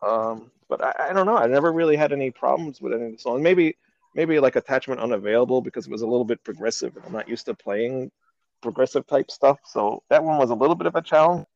Um, 0.00 0.50
but 0.68 0.82
I, 0.82 1.10
I, 1.10 1.12
don't 1.12 1.26
know. 1.26 1.36
I 1.36 1.46
never 1.46 1.72
really 1.72 1.96
had 1.96 2.12
any 2.12 2.30
problems 2.30 2.80
with 2.80 2.92
any 2.92 3.06
of 3.06 3.12
the 3.12 3.18
songs. 3.18 3.42
Maybe 3.42 3.76
maybe 4.14 4.40
like 4.40 4.56
attachment 4.56 5.00
unavailable 5.00 5.60
because 5.60 5.86
it 5.86 5.92
was 5.92 6.02
a 6.02 6.06
little 6.06 6.24
bit 6.24 6.42
progressive. 6.44 6.96
And 6.96 7.04
i'm 7.04 7.12
not 7.12 7.28
used 7.28 7.46
to 7.46 7.54
playing 7.54 8.10
progressive 8.62 9.06
type 9.06 9.30
stuff, 9.30 9.58
so 9.64 10.02
that 10.08 10.24
one 10.24 10.38
was 10.38 10.50
a 10.50 10.54
little 10.54 10.74
bit 10.74 10.86
of 10.86 10.96
a 10.96 11.02
challenge. 11.02 11.46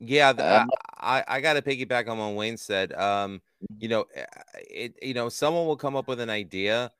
Yeah, 0.00 0.32
the, 0.32 0.62
um, 0.62 0.70
I 0.96 1.22
I 1.28 1.40
got 1.40 1.54
to 1.54 1.62
piggyback 1.62 2.08
on 2.08 2.18
what 2.18 2.34
Wayne 2.34 2.56
said. 2.56 2.92
Um, 2.94 3.42
you 3.78 3.88
know, 3.88 4.06
eh, 4.14 4.24
it 4.70 4.94
you 5.02 5.14
know 5.14 5.28
someone 5.28 5.66
will 5.66 5.76
come 5.76 5.96
up 5.96 6.08
with 6.08 6.20
an 6.20 6.30
idea, 6.30 6.90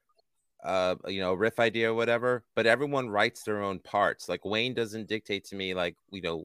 uh, 0.64 0.96
you 1.06 1.20
know, 1.20 1.34
riff 1.34 1.58
idea 1.58 1.90
or 1.90 1.94
whatever, 1.94 2.44
but 2.54 2.66
everyone 2.66 3.08
writes 3.08 3.42
their 3.42 3.62
own 3.62 3.78
parts. 3.80 4.28
Like 4.28 4.44
Wayne 4.44 4.74
doesn't 4.74 5.08
dictate 5.08 5.44
to 5.46 5.56
me 5.56 5.74
like 5.74 5.96
you 6.10 6.22
know 6.22 6.44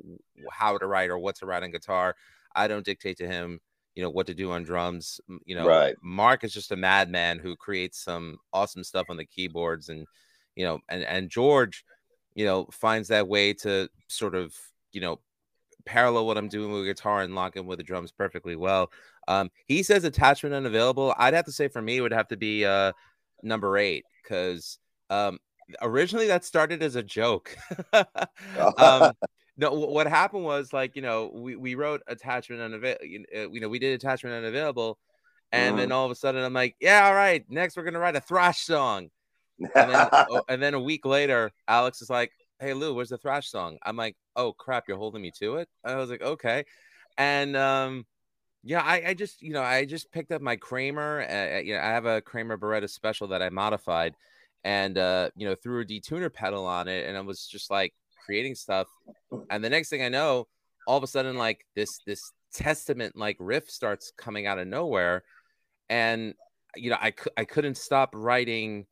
how 0.51 0.77
to 0.77 0.87
write 0.87 1.09
or 1.09 1.17
what 1.17 1.35
to 1.37 1.45
write 1.45 1.63
on 1.63 1.71
guitar. 1.71 2.15
I 2.55 2.67
don't 2.67 2.85
dictate 2.85 3.17
to 3.17 3.27
him, 3.27 3.59
you 3.95 4.03
know, 4.03 4.09
what 4.09 4.27
to 4.27 4.33
do 4.33 4.51
on 4.51 4.63
drums. 4.63 5.19
You 5.45 5.55
know, 5.55 5.67
right. 5.67 5.95
Mark 6.01 6.43
is 6.43 6.53
just 6.53 6.71
a 6.71 6.77
madman 6.77 7.39
who 7.39 7.55
creates 7.55 7.99
some 8.03 8.37
awesome 8.53 8.83
stuff 8.83 9.07
on 9.09 9.17
the 9.17 9.25
keyboards, 9.25 9.89
and 9.89 10.05
you 10.55 10.65
know, 10.65 10.79
and 10.89 11.03
and 11.03 11.29
George, 11.29 11.83
you 12.35 12.45
know, 12.45 12.67
finds 12.71 13.09
that 13.09 13.27
way 13.27 13.53
to 13.53 13.89
sort 14.07 14.35
of 14.35 14.53
you 14.91 15.01
know 15.01 15.19
parallel 15.85 16.25
what 16.25 16.37
I'm 16.37 16.49
doing 16.49 16.71
with 16.71 16.85
guitar 16.85 17.21
and 17.21 17.35
lock 17.35 17.55
in 17.55 17.65
with 17.65 17.77
the 17.77 17.83
drums 17.83 18.11
perfectly 18.11 18.55
well. 18.55 18.91
Um, 19.27 19.49
he 19.67 19.83
says 19.83 20.03
attachment 20.03 20.55
unavailable. 20.55 21.13
I'd 21.17 21.33
have 21.33 21.45
to 21.45 21.51
say 21.51 21.67
for 21.67 21.81
me, 21.81 21.97
it 21.97 22.01
would 22.01 22.13
have 22.13 22.27
to 22.29 22.37
be 22.37 22.65
uh, 22.65 22.91
number 23.41 23.77
eight 23.77 24.05
because 24.23 24.79
um, 25.09 25.39
originally 25.81 26.27
that 26.27 26.45
started 26.45 26.83
as 26.83 26.95
a 26.95 27.03
joke. 27.03 27.55
um, 27.93 29.13
no, 29.57 29.73
what 29.73 30.07
happened 30.07 30.43
was 30.43 30.73
like 30.73 30.95
you 30.95 31.01
know 31.01 31.31
we, 31.33 31.55
we 31.55 31.75
wrote 31.75 32.01
attachment 32.07 32.61
unavailable. 32.61 33.05
Uh, 33.35 33.49
you 33.49 33.59
know 33.59 33.69
we 33.69 33.79
did 33.79 33.93
attachment 33.93 34.35
unavailable, 34.35 34.97
and 35.51 35.75
mm. 35.75 35.79
then 35.79 35.91
all 35.91 36.05
of 36.05 36.11
a 36.11 36.15
sudden 36.15 36.43
I'm 36.43 36.53
like, 36.53 36.75
yeah, 36.79 37.05
all 37.07 37.15
right, 37.15 37.43
next 37.49 37.77
we're 37.77 37.83
gonna 37.83 37.99
write 37.99 38.15
a 38.15 38.21
thrash 38.21 38.59
song. 38.59 39.09
and 39.59 39.71
then, 39.73 40.09
oh, 40.11 40.41
and 40.49 40.61
then 40.61 40.73
a 40.73 40.79
week 40.79 41.05
later, 41.05 41.51
Alex 41.67 42.01
is 42.01 42.09
like, 42.09 42.31
"Hey 42.59 42.73
Lou, 42.73 42.93
where's 42.93 43.09
the 43.09 43.17
thrash 43.17 43.49
song?" 43.49 43.77
I'm 43.83 43.95
like, 43.95 44.15
"Oh 44.35 44.53
crap, 44.53 44.85
you're 44.87 44.97
holding 44.97 45.21
me 45.21 45.31
to 45.39 45.55
it." 45.57 45.69
I 45.83 45.95
was 45.95 46.09
like, 46.09 46.21
"Okay," 46.21 46.65
and 47.17 47.55
um, 47.55 48.05
yeah, 48.67 48.81
I, 48.81 49.09
I 49.09 49.13
just 49.13 49.43
you 49.43 49.53
know 49.53 49.61
I 49.61 49.85
just 49.85 50.11
picked 50.11 50.31
up 50.31 50.41
my 50.41 50.55
Kramer. 50.55 51.21
Uh, 51.21 51.59
you 51.59 51.75
know, 51.75 51.79
I 51.79 51.85
have 51.85 52.07
a 52.07 52.19
Kramer 52.19 52.57
Baretta 52.57 52.89
special 52.89 53.27
that 53.27 53.41
I 53.43 53.49
modified, 53.49 54.15
and 54.63 54.97
uh, 54.97 55.29
you 55.35 55.47
know 55.47 55.53
threw 55.53 55.81
a 55.81 55.85
detuner 55.85 56.33
pedal 56.33 56.65
on 56.65 56.87
it, 56.87 57.07
and 57.07 57.15
I 57.15 57.21
was 57.21 57.45
just 57.45 57.69
like 57.69 57.93
creating 58.25 58.55
stuff. 58.55 58.87
And 59.51 59.63
the 59.63 59.69
next 59.69 59.89
thing 59.89 60.01
I 60.01 60.09
know, 60.09 60.47
all 60.87 60.97
of 60.97 61.03
a 61.03 61.07
sudden, 61.07 61.37
like 61.37 61.63
this 61.75 61.99
this 62.07 62.33
testament 62.53 63.15
like 63.15 63.37
riff 63.39 63.69
starts 63.69 64.11
coming 64.17 64.47
out 64.47 64.57
of 64.57 64.67
nowhere, 64.67 65.23
and 65.89 66.33
you 66.75 66.89
know 66.89 66.97
I 66.99 67.13
I 67.37 67.45
couldn't 67.45 67.77
stop 67.77 68.15
writing 68.15 68.87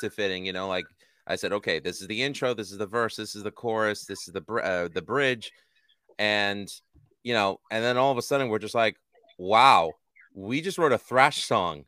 to 0.00 0.08
fitting. 0.08 0.46
You 0.46 0.54
know, 0.54 0.66
like 0.66 0.86
I 1.26 1.36
said, 1.36 1.52
okay, 1.52 1.78
this 1.78 2.00
is 2.00 2.08
the 2.08 2.22
intro, 2.22 2.54
this 2.54 2.72
is 2.72 2.78
the 2.78 2.86
verse, 2.86 3.16
this 3.16 3.36
is 3.36 3.42
the 3.42 3.50
chorus, 3.50 4.06
this 4.06 4.26
is 4.26 4.32
the 4.32 4.42
uh, 4.54 4.88
the 4.94 5.02
bridge, 5.02 5.52
and 6.18 6.70
you 7.24 7.34
know, 7.34 7.58
and 7.70 7.82
then 7.82 7.96
all 7.96 8.12
of 8.12 8.18
a 8.18 8.22
sudden 8.22 8.48
we're 8.48 8.60
just 8.60 8.74
like, 8.74 8.96
wow, 9.38 9.92
we 10.34 10.60
just 10.60 10.78
wrote 10.78 10.92
a 10.92 10.98
thrash 10.98 11.44
song. 11.44 11.84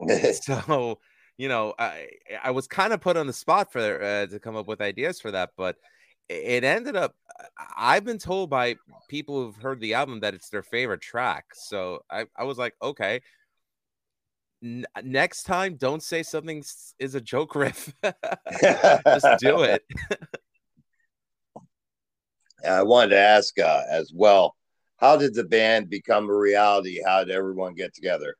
so, 0.32 0.98
you 1.36 1.48
know, 1.48 1.74
I 1.78 2.08
I 2.42 2.50
was 2.50 2.66
kind 2.66 2.92
of 2.92 3.00
put 3.00 3.16
on 3.16 3.26
the 3.26 3.32
spot 3.32 3.70
for 3.70 4.02
uh, 4.02 4.26
to 4.26 4.40
come 4.40 4.56
up 4.56 4.66
with 4.66 4.80
ideas 4.80 5.20
for 5.20 5.30
that, 5.30 5.50
but 5.56 5.76
it 6.28 6.64
ended 6.64 6.96
up. 6.96 7.14
I've 7.76 8.04
been 8.04 8.18
told 8.18 8.50
by 8.50 8.76
people 9.08 9.44
who've 9.44 9.56
heard 9.56 9.80
the 9.80 9.94
album 9.94 10.20
that 10.20 10.34
it's 10.34 10.48
their 10.48 10.62
favorite 10.62 11.00
track. 11.00 11.46
So 11.54 12.00
I 12.10 12.26
I 12.36 12.44
was 12.44 12.58
like, 12.58 12.74
okay, 12.82 13.20
N- 14.62 14.86
next 15.04 15.44
time 15.44 15.76
don't 15.76 16.02
say 16.02 16.24
something 16.24 16.64
is 16.98 17.14
a 17.14 17.20
joke 17.20 17.54
riff 17.54 17.94
just 18.02 19.26
do 19.38 19.62
it 19.62 19.84
i 22.68 22.82
wanted 22.82 23.10
to 23.10 23.18
ask 23.18 23.56
uh, 23.60 23.82
as 23.88 24.10
well 24.12 24.56
how 24.98 25.16
did 25.16 25.34
the 25.34 25.44
band 25.44 25.88
become 25.88 26.28
a 26.28 26.34
reality? 26.34 27.00
How 27.04 27.24
did 27.24 27.34
everyone 27.34 27.74
get 27.74 27.94
together? 27.94 28.36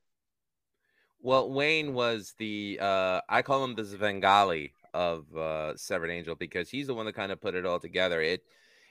Well 1.21 1.51
wayne 1.51 1.95
was 1.95 2.35
the 2.39 2.79
uh, 2.81 3.21
i 3.29 3.43
call 3.43 3.65
him 3.65 3.75
the 3.75 3.85
Svengali 3.85 4.73
of 4.95 5.25
uh, 5.37 5.77
severed 5.77 6.11
angel 6.11 6.35
because 6.35 6.71
he's 6.71 6.87
the 6.87 6.95
one 6.95 7.07
that 7.07 7.15
kind 7.15 7.33
of 7.33 7.41
put 7.41 7.55
it 7.55 7.67
all 7.67 7.81
together. 7.81 8.21
It 8.21 8.43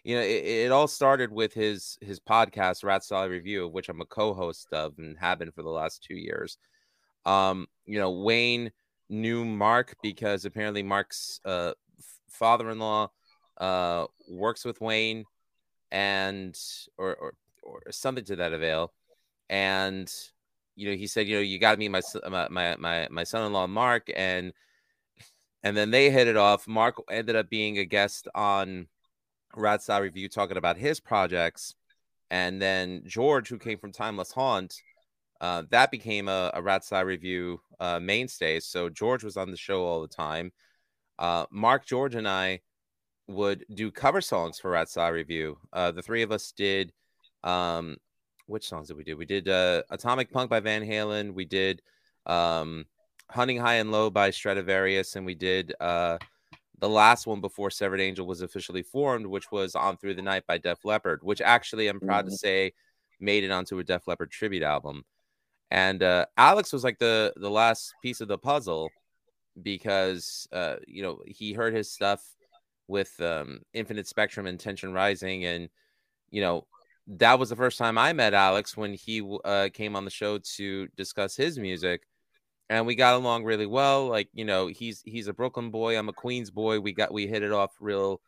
you 0.03 0.15
know 0.15 0.21
it, 0.21 0.45
it 0.45 0.71
all 0.71 0.87
started 0.87 1.31
with 1.31 1.53
his 1.53 1.97
his 2.01 2.19
podcast 2.19 2.83
rat 2.83 3.03
salad 3.03 3.31
review 3.31 3.65
of 3.65 3.71
which 3.71 3.89
i'm 3.89 3.99
a 3.99 4.05
co-host 4.05 4.67
of 4.71 4.93
and 4.99 5.17
have 5.17 5.39
been 5.39 5.51
for 5.51 5.63
the 5.63 5.69
last 5.69 6.03
two 6.03 6.15
years. 6.15 6.57
Um, 7.25 7.67
you 7.85 7.99
know, 7.99 8.11
Wayne 8.11 8.71
knew 9.09 9.43
Mark 9.43 9.95
because 10.01 10.45
apparently 10.45 10.83
Mark's 10.83 11.41
uh, 11.43 11.73
father-in-law 12.29 13.09
uh, 13.57 14.05
works 14.29 14.63
with 14.63 14.79
Wayne, 14.79 15.25
and 15.91 16.57
or, 16.97 17.15
or 17.15 17.33
or 17.67 17.91
something 17.91 18.25
to 18.25 18.35
that 18.37 18.53
avail. 18.53 18.93
And 19.49 20.11
you 20.75 20.89
know, 20.89 20.95
he 20.95 21.07
said, 21.07 21.27
you 21.27 21.35
know, 21.35 21.41
you 21.41 21.59
got 21.59 21.71
to 21.71 21.77
meet 21.77 21.89
my 21.89 22.01
my 22.49 22.75
my 22.77 23.07
my 23.09 23.23
son-in-law 23.23 23.67
Mark, 23.67 24.09
and 24.15 24.53
and 25.63 25.75
then 25.75 25.91
they 25.91 26.09
hit 26.09 26.27
it 26.27 26.37
off. 26.37 26.67
Mark 26.67 26.95
ended 27.09 27.35
up 27.35 27.49
being 27.49 27.79
a 27.79 27.85
guest 27.85 28.27
on 28.35 28.87
Rat 29.55 29.81
Salad 29.81 30.03
Review 30.03 30.29
talking 30.29 30.57
about 30.57 30.77
his 30.77 30.99
projects, 30.99 31.75
and 32.29 32.61
then 32.61 33.01
George, 33.05 33.49
who 33.49 33.57
came 33.57 33.79
from 33.79 33.91
Timeless 33.91 34.31
Haunt, 34.31 34.75
uh, 35.41 35.63
that 35.71 35.91
became 35.91 36.27
a, 36.27 36.51
a 36.53 36.61
Rat 36.61 36.85
Salad 36.85 37.07
Review 37.07 37.59
uh, 37.79 37.99
mainstay. 37.99 38.59
So 38.59 38.89
George 38.89 39.23
was 39.23 39.37
on 39.37 39.51
the 39.51 39.57
show 39.57 39.83
all 39.83 40.01
the 40.01 40.07
time. 40.07 40.51
Uh, 41.17 41.45
Mark, 41.49 41.85
George, 41.85 42.13
and 42.13 42.27
I 42.27 42.61
would 43.27 43.65
do 43.73 43.91
cover 43.91 44.21
songs 44.21 44.59
for 44.59 44.71
Rat 44.71 44.89
Salad 44.89 45.15
Review. 45.15 45.57
Uh, 45.73 45.91
the 45.91 46.03
three 46.03 46.21
of 46.21 46.31
us 46.31 46.51
did. 46.51 46.93
Um, 47.47 47.97
which 48.47 48.67
songs 48.67 48.87
did 48.87 48.97
we 48.97 49.03
do? 49.03 49.17
We 49.17 49.25
did 49.25 49.47
uh, 49.47 49.83
Atomic 49.89 50.31
Punk 50.31 50.49
by 50.49 50.59
Van 50.59 50.83
Halen. 50.83 51.33
We 51.33 51.45
did 51.45 51.81
um, 52.25 52.85
Hunting 53.29 53.57
High 53.57 53.75
and 53.75 53.91
Low 53.91 54.09
by 54.09 54.31
Stratovarius, 54.31 55.15
and 55.15 55.25
we 55.25 55.35
did 55.35 55.73
uh, 55.79 56.17
the 56.79 56.89
last 56.89 57.25
one 57.25 57.41
before 57.41 57.69
Severed 57.69 57.99
Angel 57.99 58.27
was 58.27 58.41
officially 58.41 58.83
formed, 58.83 59.25
which 59.25 59.51
was 59.51 59.75
On 59.75 59.97
Through 59.97 60.15
the 60.15 60.21
Night 60.21 60.45
by 60.47 60.57
Def 60.57 60.85
Leppard, 60.85 61.21
which 61.23 61.41
actually 61.41 61.87
I'm 61.87 61.99
proud 61.99 62.25
mm-hmm. 62.25 62.31
to 62.31 62.37
say 62.37 62.73
made 63.19 63.43
it 63.43 63.51
onto 63.51 63.79
a 63.79 63.83
Def 63.83 64.07
Leppard 64.07 64.31
tribute 64.31 64.63
album. 64.63 65.03
And 65.71 66.03
uh, 66.03 66.27
Alex 66.37 66.71
was 66.71 66.83
like 66.83 66.99
the 66.99 67.33
the 67.35 67.49
last 67.49 67.93
piece 68.01 68.21
of 68.21 68.27
the 68.27 68.37
puzzle 68.37 68.89
because 69.61 70.47
uh, 70.51 70.75
you 70.87 71.01
know 71.01 71.21
he 71.25 71.53
heard 71.53 71.73
his 71.73 71.91
stuff 71.91 72.23
with 72.87 73.19
um, 73.19 73.59
Infinite 73.73 74.07
Spectrum 74.07 74.47
and 74.47 74.57
Tension 74.57 74.93
Rising, 74.93 75.43
and 75.43 75.67
you 76.29 76.39
know 76.39 76.67
that 77.07 77.39
was 77.39 77.49
the 77.49 77.55
first 77.55 77.77
time 77.77 77.97
I 77.97 78.13
met 78.13 78.33
Alex 78.33 78.75
when 78.75 78.93
he 78.93 79.25
uh, 79.45 79.69
came 79.73 79.95
on 79.95 80.05
the 80.05 80.11
show 80.11 80.39
to 80.55 80.87
discuss 80.97 81.35
his 81.35 81.57
music, 81.57 82.01
and 82.69 82.85
we 82.85 82.95
got 82.95 83.15
along 83.15 83.45
really 83.45 83.65
well. 83.65 84.07
Like 84.07 84.29
you 84.33 84.45
know 84.45 84.67
he's 84.67 85.01
he's 85.05 85.27
a 85.27 85.33
Brooklyn 85.33 85.71
boy, 85.71 85.97
I'm 85.97 86.09
a 86.09 86.13
Queens 86.13 86.51
boy. 86.51 86.79
We 86.79 86.93
got 86.93 87.13
we 87.13 87.27
hit 87.27 87.43
it 87.43 87.51
off 87.51 87.71
real 87.79 88.21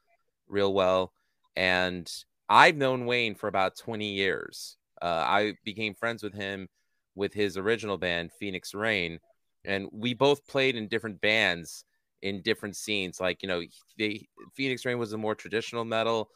real 0.47 0.73
well, 0.73 1.11
and 1.55 2.09
I've 2.47 2.77
known 2.77 3.05
Wayne 3.05 3.35
for 3.35 3.47
about 3.47 3.77
20 3.77 4.13
years. 4.13 4.77
Uh, 5.01 5.23
I 5.25 5.53
became 5.63 5.93
friends 5.93 6.23
with 6.23 6.33
him 6.33 6.67
with 7.15 7.33
his 7.33 7.57
original 7.57 7.97
band 7.97 8.31
Phoenix 8.39 8.73
Rain, 8.73 9.19
and 9.65 9.87
we 9.91 10.13
both 10.13 10.47
played 10.47 10.75
in 10.75 10.87
different 10.87 11.19
bands 11.19 11.83
in 12.21 12.41
different 12.41 12.75
scenes. 12.75 13.19
Like 13.19 13.43
you 13.43 13.49
know, 13.49 13.61
they, 13.97 14.27
Phoenix 14.53 14.85
Rain 14.85 14.99
was 14.99 15.11
a 15.11 15.17
more 15.17 15.35
traditional 15.35 15.83
metal, 15.83 16.29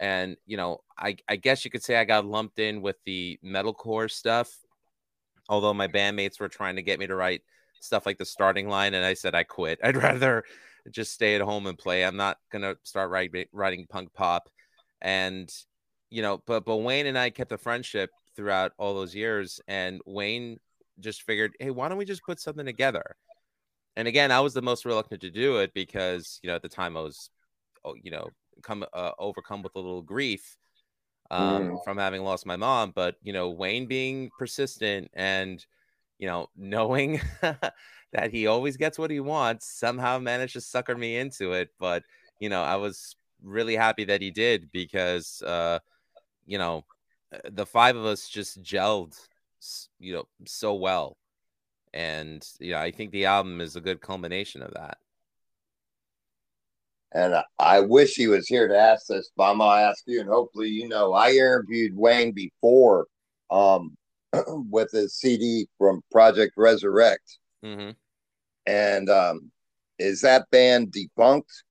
and 0.00 0.36
you 0.46 0.56
know, 0.56 0.80
I 0.98 1.16
I 1.28 1.36
guess 1.36 1.64
you 1.64 1.70
could 1.70 1.82
say 1.82 1.96
I 1.96 2.04
got 2.04 2.26
lumped 2.26 2.58
in 2.58 2.82
with 2.82 2.96
the 3.04 3.38
metalcore 3.44 4.10
stuff. 4.10 4.50
Although 5.48 5.74
my 5.74 5.88
bandmates 5.88 6.40
were 6.40 6.48
trying 6.48 6.76
to 6.76 6.82
get 6.82 6.98
me 6.98 7.06
to 7.06 7.16
write 7.16 7.42
stuff 7.80 8.06
like 8.06 8.18
the 8.18 8.24
starting 8.24 8.68
line, 8.68 8.94
and 8.94 9.04
I 9.04 9.14
said 9.14 9.34
I 9.34 9.44
quit. 9.44 9.78
I'd 9.84 9.96
rather 9.96 10.44
just 10.90 11.12
stay 11.12 11.34
at 11.34 11.40
home 11.40 11.66
and 11.66 11.78
play. 11.78 12.04
I'm 12.04 12.16
not 12.16 12.38
gonna 12.52 12.76
start 12.82 13.10
writing 13.10 13.46
writing 13.52 13.86
punk 13.88 14.12
pop, 14.14 14.48
and 15.00 15.50
you 16.10 16.22
know, 16.22 16.42
but 16.46 16.64
but 16.64 16.76
Wayne 16.78 17.06
and 17.06 17.18
I 17.18 17.30
kept 17.30 17.52
a 17.52 17.58
friendship 17.58 18.10
throughout 18.38 18.72
all 18.78 18.94
those 18.94 19.16
years. 19.16 19.60
And 19.66 20.00
Wayne 20.06 20.60
just 21.00 21.22
figured, 21.22 21.54
hey, 21.58 21.70
why 21.70 21.88
don't 21.88 21.98
we 21.98 22.04
just 22.04 22.22
put 22.22 22.40
something 22.40 22.64
together? 22.64 23.16
And 23.96 24.06
again, 24.06 24.30
I 24.30 24.40
was 24.40 24.54
the 24.54 24.62
most 24.62 24.84
reluctant 24.84 25.20
to 25.22 25.30
do 25.30 25.56
it 25.56 25.74
because, 25.74 26.38
you 26.40 26.48
know, 26.48 26.54
at 26.54 26.62
the 26.62 26.68
time 26.68 26.96
I 26.96 27.00
was, 27.00 27.30
oh, 27.84 27.94
you 28.00 28.12
know, 28.12 28.28
come 28.62 28.84
uh, 28.92 29.12
overcome 29.18 29.62
with 29.62 29.74
a 29.74 29.78
little 29.78 30.02
grief 30.02 30.56
um, 31.30 31.70
mm. 31.70 31.84
from 31.84 31.98
having 31.98 32.22
lost 32.22 32.46
my 32.46 32.56
mom. 32.56 32.92
But, 32.94 33.16
you 33.22 33.32
know, 33.32 33.50
Wayne 33.50 33.86
being 33.86 34.30
persistent 34.38 35.10
and, 35.14 35.64
you 36.18 36.26
know, 36.26 36.48
knowing 36.56 37.20
that 38.12 38.30
he 38.30 38.46
always 38.46 38.76
gets 38.76 38.98
what 38.98 39.10
he 39.10 39.20
wants, 39.20 39.66
somehow 39.66 40.18
managed 40.18 40.54
to 40.54 40.60
sucker 40.60 40.96
me 40.96 41.16
into 41.16 41.52
it. 41.52 41.70
But 41.78 42.02
you 42.40 42.48
know, 42.48 42.62
I 42.62 42.76
was 42.76 43.16
really 43.42 43.76
happy 43.76 44.04
that 44.04 44.22
he 44.22 44.30
did 44.30 44.70
because 44.72 45.42
uh, 45.42 45.78
you 46.46 46.58
know, 46.58 46.84
uh, 47.32 47.38
the 47.50 47.66
five 47.66 47.96
of 47.96 48.04
us 48.04 48.28
just 48.28 48.62
gelled, 48.62 49.18
you 49.98 50.14
know, 50.14 50.24
so 50.46 50.74
well. 50.74 51.16
And 51.92 52.46
yeah, 52.60 52.80
I 52.80 52.90
think 52.90 53.12
the 53.12 53.26
album 53.26 53.60
is 53.60 53.76
a 53.76 53.80
good 53.80 54.00
culmination 54.00 54.62
of 54.62 54.72
that. 54.74 54.98
And 57.12 57.34
I 57.58 57.80
wish 57.80 58.14
he 58.14 58.26
was 58.26 58.46
here 58.46 58.68
to 58.68 58.76
ask 58.76 59.06
this, 59.06 59.30
but 59.36 59.50
I'm 59.50 59.58
gonna 59.58 59.80
ask 59.80 60.02
you, 60.06 60.20
and 60.20 60.28
hopefully 60.28 60.68
you 60.68 60.88
know. 60.88 61.14
I 61.14 61.30
interviewed 61.30 61.96
Wayne 61.96 62.32
before, 62.32 63.06
um, 63.50 63.96
with 64.70 64.90
his 64.92 65.14
CD 65.14 65.66
from 65.78 66.02
Project 66.12 66.52
Resurrect, 66.56 67.38
mm-hmm. 67.64 67.90
and 68.66 69.08
um, 69.08 69.50
is 69.98 70.20
that 70.20 70.50
band 70.50 70.92
debunked 70.92 71.62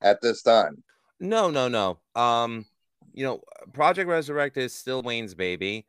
at 0.00 0.22
this 0.22 0.42
time? 0.42 0.82
No, 1.20 1.50
no, 1.50 1.68
no. 1.68 1.98
Um, 2.14 2.64
you 3.12 3.24
know, 3.24 3.42
Project 3.72 4.08
Resurrect 4.08 4.56
is 4.56 4.72
still 4.72 5.02
Wayne's 5.02 5.34
baby. 5.34 5.86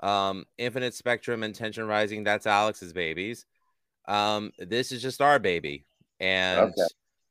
Um, 0.00 0.46
Infinite 0.58 0.94
Spectrum 0.94 1.42
and 1.42 1.54
Tension 1.54 1.86
Rising, 1.86 2.22
that's 2.22 2.46
Alex's 2.46 2.92
babies. 2.92 3.46
Um, 4.06 4.52
this 4.58 4.92
is 4.92 5.02
just 5.02 5.20
our 5.20 5.38
baby. 5.38 5.84
And 6.20 6.60
okay. 6.60 6.82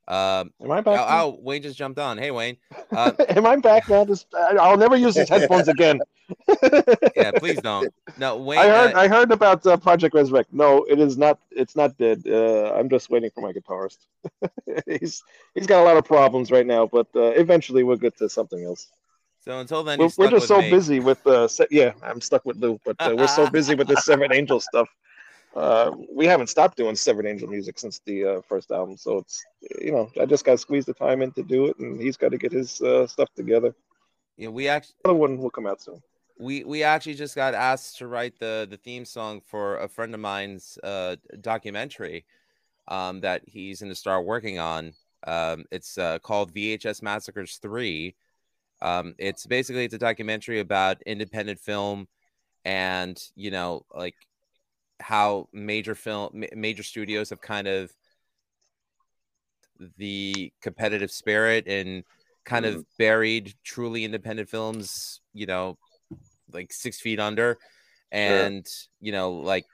Um, 0.08 0.54
Am 0.64 0.72
I 0.72 0.82
back? 0.82 1.00
Oh, 1.00 1.06
oh, 1.10 1.40
Wayne 1.42 1.62
just 1.62 1.78
jumped 1.78 2.00
on. 2.00 2.18
Hey, 2.18 2.32
Wayne. 2.32 2.58
Uh, 2.90 3.12
Am 3.30 3.46
I 3.46 3.58
back 3.58 3.90
now? 3.90 4.06
This 4.06 4.26
I'll 4.34 4.78
never 4.78 4.96
use 4.96 5.14
these 5.14 5.28
headphones 5.28 5.68
again. 5.68 6.00
yeah, 7.16 7.32
please 7.32 7.60
don't. 7.62 7.94
No, 8.18 8.38
Wayne. 8.38 8.60
I 8.60 8.68
heard. 8.68 8.94
Uh, 8.94 9.00
I 9.00 9.08
heard 9.10 9.32
about 9.32 9.68
uh, 9.68 9.76
Project 9.76 10.16
Resurrect. 10.16 10.54
No, 10.54 10.86
it 10.90 11.00
is 11.00 11.18
not. 11.18 11.40
It's 11.52 11.76
not 11.76 11.98
dead. 11.98 12.24
Uh, 12.26 12.74
I'm 12.74 12.90
just 12.90 13.10
waiting 13.10 13.30
for 13.30 13.42
my 13.42 13.52
guitarist. 13.52 13.98
he's 14.88 15.22
he's 15.54 15.68
got 15.68 15.82
a 15.82 15.84
lot 15.84 15.98
of 15.98 16.06
problems 16.06 16.50
right 16.50 16.66
now, 16.66 16.88
but 16.88 17.08
uh, 17.16 17.32
eventually 17.32 17.84
we'll 17.84 17.98
get 17.98 18.18
to 18.18 18.30
something 18.30 18.64
else. 18.64 18.88
So 19.42 19.60
until 19.60 19.84
then, 19.84 20.00
we're, 20.00 20.10
we're 20.18 20.30
just 20.30 20.48
so 20.48 20.62
me. 20.62 20.70
busy 20.70 21.00
with 21.00 21.26
uh, 21.28 21.48
se- 21.48 21.68
yeah, 21.72 21.92
I'm 22.02 22.22
stuck 22.22 22.46
with 22.46 22.58
Lou, 22.58 22.80
but 22.86 22.96
uh, 23.00 23.16
we're 23.18 23.28
so 23.28 23.50
busy 23.50 23.76
with 23.76 23.88
the 23.88 23.98
Severed 23.98 24.34
Angel 24.34 24.60
stuff. 24.60 24.90
Uh, 25.56 25.92
we 26.14 26.26
haven't 26.26 26.48
stopped 26.48 26.78
doing 26.78 26.96
Severed 26.96 27.26
Angel 27.26 27.48
music 27.48 27.80
since 27.80 28.00
the 28.06 28.26
uh, 28.26 28.42
first 28.42 28.72
album, 28.72 28.98
so 28.98 29.20
it's 29.20 29.44
you 29.82 29.92
know 29.92 30.12
I 30.20 30.26
just 30.26 30.46
got 30.46 30.52
to 30.54 30.58
squeeze 30.58 30.86
the 30.86 30.94
time 30.94 31.22
in 31.22 31.32
to 31.32 31.44
do 31.44 31.66
it, 31.66 31.80
and 31.80 32.00
he's 32.00 32.18
got 32.18 32.30
to 32.30 32.38
get 32.38 32.52
his 32.52 32.82
uh, 32.82 33.08
stuff 33.08 33.30
together. 33.36 33.74
Yeah, 34.38 34.50
we 34.50 34.68
actually 34.68 34.96
another 35.06 35.20
one 35.20 35.38
will 35.38 35.50
come 35.50 35.66
out 35.66 35.82
soon. 35.82 36.02
We 36.40 36.64
we 36.64 36.84
actually 36.84 37.16
just 37.16 37.36
got 37.36 37.56
asked 37.56 37.98
to 37.98 38.08
write 38.08 38.38
the 38.40 38.68
the 38.70 38.78
theme 38.78 39.06
song 39.06 39.42
for 39.42 39.78
a 39.78 39.88
friend 39.88 40.14
of 40.14 40.20
mine's 40.20 40.78
uh, 40.84 41.16
documentary 41.42 42.26
um, 42.88 43.22
that 43.22 43.42
he's 43.46 43.80
going 43.80 43.92
to 43.92 43.96
start 43.96 44.26
working 44.26 44.60
on. 44.60 44.94
Um, 45.26 45.66
it's 45.72 45.98
uh, 45.98 46.20
called 46.20 46.54
VHS 46.54 47.02
Massacres 47.02 47.58
Three. 47.62 48.16
Um, 48.82 49.16
it's 49.18 49.48
basically 49.48 49.86
it's 49.86 49.96
a 49.96 49.98
documentary 49.98 50.60
about 50.60 51.02
independent 51.04 51.60
film 51.60 52.08
and 52.64 53.20
you 53.36 53.50
know 53.50 53.86
like 53.96 54.14
how 55.00 55.48
major 55.54 55.96
film 55.96 56.44
major 56.56 56.84
studios 56.84 57.30
have 57.30 57.42
kind 57.42 57.68
of 57.68 57.92
the 59.98 60.52
competitive 60.62 61.12
spirit 61.12 61.68
and 61.68 62.04
kind 62.46 62.66
mm. 62.66 62.76
of 62.76 62.86
buried 62.98 63.54
truly 63.64 64.04
independent 64.04 64.50
films 64.50 65.22
you 65.34 65.46
know 65.46 65.78
like 66.52 66.74
six 66.74 67.00
feet 67.00 67.20
under 67.20 67.58
and 68.12 68.68
sure. 68.68 68.88
you 69.02 69.12
know 69.12 69.34
like 69.34 69.66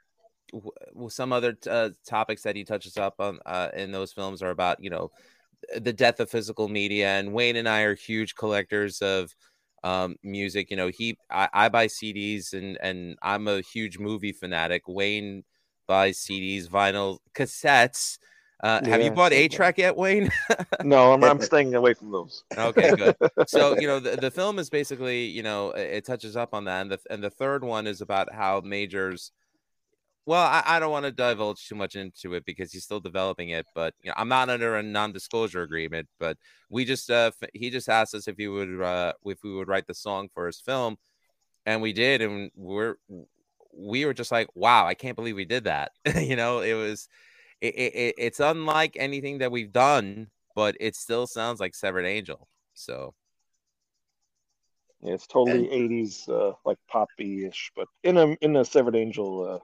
w- 0.52 1.10
some 1.10 1.32
other 1.32 1.54
t- 1.54 1.70
uh, 1.70 1.90
topics 2.06 2.42
that 2.44 2.56
he 2.56 2.64
touches 2.64 2.98
up 2.98 3.16
on 3.20 3.40
uh, 3.46 3.70
in 3.76 3.92
those 3.92 4.12
films 4.12 4.42
are 4.42 4.50
about 4.50 4.84
you 4.84 4.90
know 4.90 5.12
the 5.80 5.94
death 5.94 6.20
of 6.20 6.30
physical 6.30 6.68
media 6.68 7.08
and 7.20 7.32
wayne 7.32 7.56
and 7.56 7.70
i 7.70 7.82
are 7.82 7.96
huge 7.96 8.36
collectors 8.36 9.02
of 9.02 9.34
um, 9.84 10.16
music. 10.24 10.70
You 10.70 10.78
know, 10.78 10.88
he 10.88 11.18
I, 11.30 11.50
I, 11.54 11.70
buy 11.70 11.88
CDs 11.88 12.54
and 12.54 12.78
and 12.82 13.18
I'm 13.22 13.48
a 13.48 13.62
huge 13.62 14.00
movie 14.00 14.32
fanatic. 14.32 14.84
Wayne 14.88 15.44
buys 15.88 16.20
CDs, 16.20 16.68
vinyl, 16.68 17.20
cassettes. 17.36 18.18
Uh, 18.64 18.80
yeah, 18.84 18.90
have 18.92 19.02
you 19.02 19.12
bought 19.12 19.34
a 19.34 19.48
track 19.50 19.78
yet, 19.78 19.98
Wayne? 19.98 20.32
no, 20.84 21.12
I'm, 21.12 21.24
I'm 21.24 21.42
staying 21.42 21.76
away 21.76 21.94
from 21.94 22.12
those. 22.12 22.46
okay, 22.58 22.96
good. 22.96 23.16
So 23.48 23.78
you 23.78 23.88
know 23.88 24.00
the, 24.00 24.16
the 24.16 24.32
film 24.32 24.58
is 24.58 24.70
basically 24.70 25.26
you 25.26 25.44
know 25.44 25.72
it 25.72 26.06
touches 26.06 26.38
up 26.38 26.54
on 26.54 26.66
that, 26.66 26.82
and 26.82 26.92
the 26.92 27.00
and 27.10 27.24
the 27.24 27.30
third 27.30 27.64
one 27.64 27.88
is 27.88 28.00
about 28.00 28.34
how 28.34 28.62
majors 28.62 29.32
well, 30.26 30.42
I, 30.42 30.64
I 30.66 30.80
don't 30.80 30.92
want 30.92 31.06
to 31.06 31.12
divulge 31.12 31.68
too 31.68 31.76
much 31.76 31.96
into 31.96 32.34
it 32.34 32.46
because 32.46 32.72
he's 32.72 32.84
still 32.84 33.00
developing 33.00 33.50
it. 33.50 33.66
But 33.76 33.94
you 34.04 34.10
know, 34.10 34.16
I'm 34.18 34.30
not 34.30 34.50
under 34.50 34.78
a 34.78 34.84
non-disclosure 34.84 35.62
agreement. 35.62 36.08
But 36.20 36.38
we 36.70 36.86
just 36.86 37.10
uh, 37.10 37.32
he 37.54 37.70
just 37.70 37.90
asked 37.90 38.16
us 38.16 38.28
if 38.28 38.38
he 38.38 38.48
would 38.48 38.82
uh, 38.82 39.14
if 39.26 39.44
we 39.44 39.54
would 39.54 39.68
write 39.68 39.88
the 39.88 39.94
song 39.94 40.30
for 40.34 40.48
his 40.48 40.60
film, 40.60 40.98
and 41.66 41.82
we 41.82 41.94
did, 41.94 42.22
and 42.22 42.52
we're 42.56 42.96
we 43.76 44.06
were 44.06 44.14
just 44.14 44.32
like, 44.32 44.48
wow, 44.56 44.86
I 44.86 44.94
can't 44.94 45.16
believe 45.16 45.36
we 45.36 45.46
did 45.46 45.66
that. 45.66 45.92
you 46.16 46.36
know, 46.36 46.62
it 46.62 46.74
was 46.74 47.10
it, 47.62 47.76
it, 47.76 48.16
it's 48.18 48.40
unlike 48.40 48.96
anything 48.98 49.40
that 49.40 49.52
we've 49.52 49.72
done, 49.72 50.28
but 50.56 50.76
it 50.80 50.96
still 50.96 51.28
sounds 51.28 51.60
like 51.60 51.76
Severed 51.76 52.06
Angel. 52.06 52.48
So 52.74 53.14
yeah, 55.02 55.14
it's 55.14 55.28
totally 55.28 55.70
and, 55.70 55.92
80s, 55.92 56.30
uh, 56.30 56.54
like 56.66 56.78
poppy 56.88 57.46
ish, 57.46 57.72
but 57.76 57.88
in 58.04 58.18
a 58.18 58.28
in 58.42 58.56
a 58.56 58.64
Severed 58.64 58.96
Angel 58.96 59.56
uh, 59.56 59.60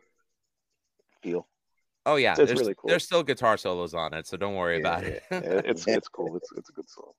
feel. 1.22 1.48
Oh 2.06 2.16
yeah, 2.16 2.32
it's, 2.32 2.38
there's, 2.38 2.60
really 2.60 2.76
cool. 2.76 2.90
There's 2.90 3.04
still 3.04 3.24
guitar 3.24 3.58
solos 3.58 3.94
on 3.94 4.14
it, 4.14 4.26
so 4.26 4.38
don't 4.38 4.56
worry 4.56 4.76
yeah, 4.76 4.80
about 4.80 5.04
it. 5.04 5.24
it's 5.32 5.88
it's 5.88 6.08
cool. 6.16 6.36
It's 6.38 6.50
it's 6.56 6.70
a 6.70 6.74
good 6.74 6.90
song. 6.90 7.12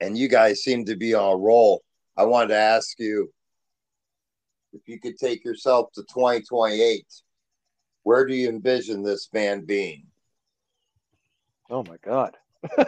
And 0.00 0.16
you 0.16 0.28
guys 0.28 0.62
seem 0.62 0.84
to 0.86 0.96
be 0.96 1.14
on 1.14 1.32
a 1.32 1.36
roll. 1.36 1.82
I 2.16 2.24
wanted 2.24 2.48
to 2.48 2.56
ask 2.56 2.98
you 2.98 3.32
if 4.72 4.82
you 4.86 5.00
could 5.00 5.18
take 5.18 5.44
yourself 5.44 5.90
to 5.92 6.02
2028. 6.02 7.04
Where 8.02 8.24
do 8.26 8.34
you 8.34 8.48
envision 8.48 9.02
this 9.02 9.26
band 9.26 9.66
being? 9.66 10.06
Oh 11.68 11.82
my 11.82 11.96
god! 12.02 12.36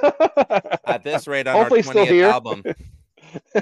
At 0.87 1.03
this 1.03 1.27
rate, 1.27 1.47
on 1.47 1.57
Hopefully 1.57 1.81
our 1.81 2.07
20th 2.07 2.33
album. 2.33 2.63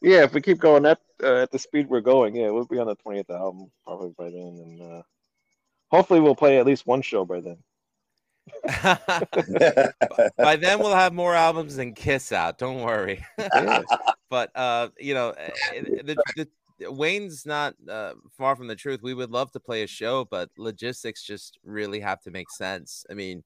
yeah, 0.00 0.22
if 0.24 0.32
we 0.32 0.40
keep 0.40 0.58
going 0.58 0.86
at 0.86 0.98
uh, 1.22 1.42
at 1.42 1.50
the 1.50 1.58
speed 1.58 1.88
we're 1.88 2.00
going, 2.00 2.36
yeah, 2.36 2.50
we'll 2.50 2.64
be 2.64 2.78
on 2.78 2.86
the 2.86 2.96
20th 2.96 3.28
album 3.30 3.70
probably 3.84 4.14
by 4.16 4.30
then, 4.30 4.60
and 4.62 4.80
uh, 4.80 5.02
Hopefully, 5.90 6.20
we'll 6.20 6.34
play 6.34 6.58
at 6.58 6.66
least 6.66 6.86
one 6.86 7.02
show 7.02 7.24
by 7.24 7.40
then. 7.40 7.56
by 10.36 10.56
then, 10.56 10.78
we'll 10.78 10.94
have 10.94 11.12
more 11.12 11.34
albums 11.34 11.76
than 11.76 11.94
Kiss 11.94 12.32
out. 12.32 12.58
Don't 12.58 12.82
worry. 12.82 13.24
but 14.30 14.50
uh, 14.54 14.88
you 14.98 15.14
know, 15.14 15.30
eh, 15.30 15.50
eh, 15.74 15.82
the, 16.04 16.16
the, 16.36 16.92
Wayne's 16.92 17.44
not 17.44 17.74
uh, 17.90 18.12
far 18.36 18.54
from 18.56 18.66
the 18.68 18.76
truth. 18.76 19.02
We 19.02 19.14
would 19.14 19.30
love 19.30 19.50
to 19.52 19.60
play 19.60 19.82
a 19.82 19.86
show, 19.86 20.24
but 20.24 20.50
logistics 20.56 21.22
just 21.22 21.58
really 21.64 22.00
have 22.00 22.20
to 22.22 22.30
make 22.30 22.50
sense. 22.50 23.04
I 23.10 23.14
mean, 23.14 23.42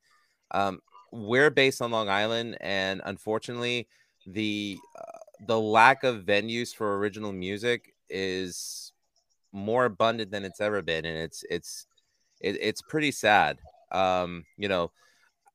um, 0.50 0.80
we're 1.12 1.50
based 1.50 1.80
on 1.80 1.90
Long 1.90 2.08
Island, 2.08 2.58
and 2.60 3.00
unfortunately, 3.04 3.88
the 4.26 4.78
uh, 4.98 5.18
the 5.46 5.60
lack 5.60 6.04
of 6.04 6.24
venues 6.24 6.74
for 6.74 6.98
original 6.98 7.32
music 7.32 7.94
is 8.08 8.92
more 9.52 9.84
abundant 9.84 10.30
than 10.30 10.44
it's 10.44 10.60
ever 10.60 10.82
been, 10.82 11.04
and 11.04 11.18
it's 11.18 11.44
it's 11.50 11.86
it, 12.42 12.58
it's 12.60 12.82
pretty 12.82 13.10
sad. 13.10 13.58
Um, 13.90 14.44
you 14.56 14.68
know, 14.68 14.90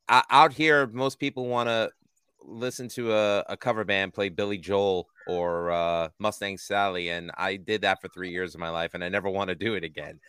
out 0.10 0.54
here, 0.54 0.88
most 0.88 1.20
people 1.20 1.48
want 1.48 1.70
to 1.70 1.92
listen 2.44 2.88
to 2.88 3.14
a, 3.14 3.44
a, 3.50 3.58
cover 3.58 3.84
band 3.84 4.14
play 4.14 4.30
Billy 4.30 4.58
Joel 4.58 5.08
or 5.28 5.72
uh, 5.72 6.10
Mustang 6.18 6.58
Sally, 6.58 7.10
and 7.10 7.32
I 7.38 7.58
did 7.58 7.82
that 7.82 8.02
for 8.02 8.08
three 8.08 8.30
years 8.30 8.54
of 8.56 8.62
my 8.62 8.70
life, 8.70 8.94
and 8.94 9.04
I 9.04 9.10
never 9.10 9.30
want 9.30 9.50
to 9.50 9.56
do 9.56 9.74
it 9.74 9.84
again. 9.84 10.20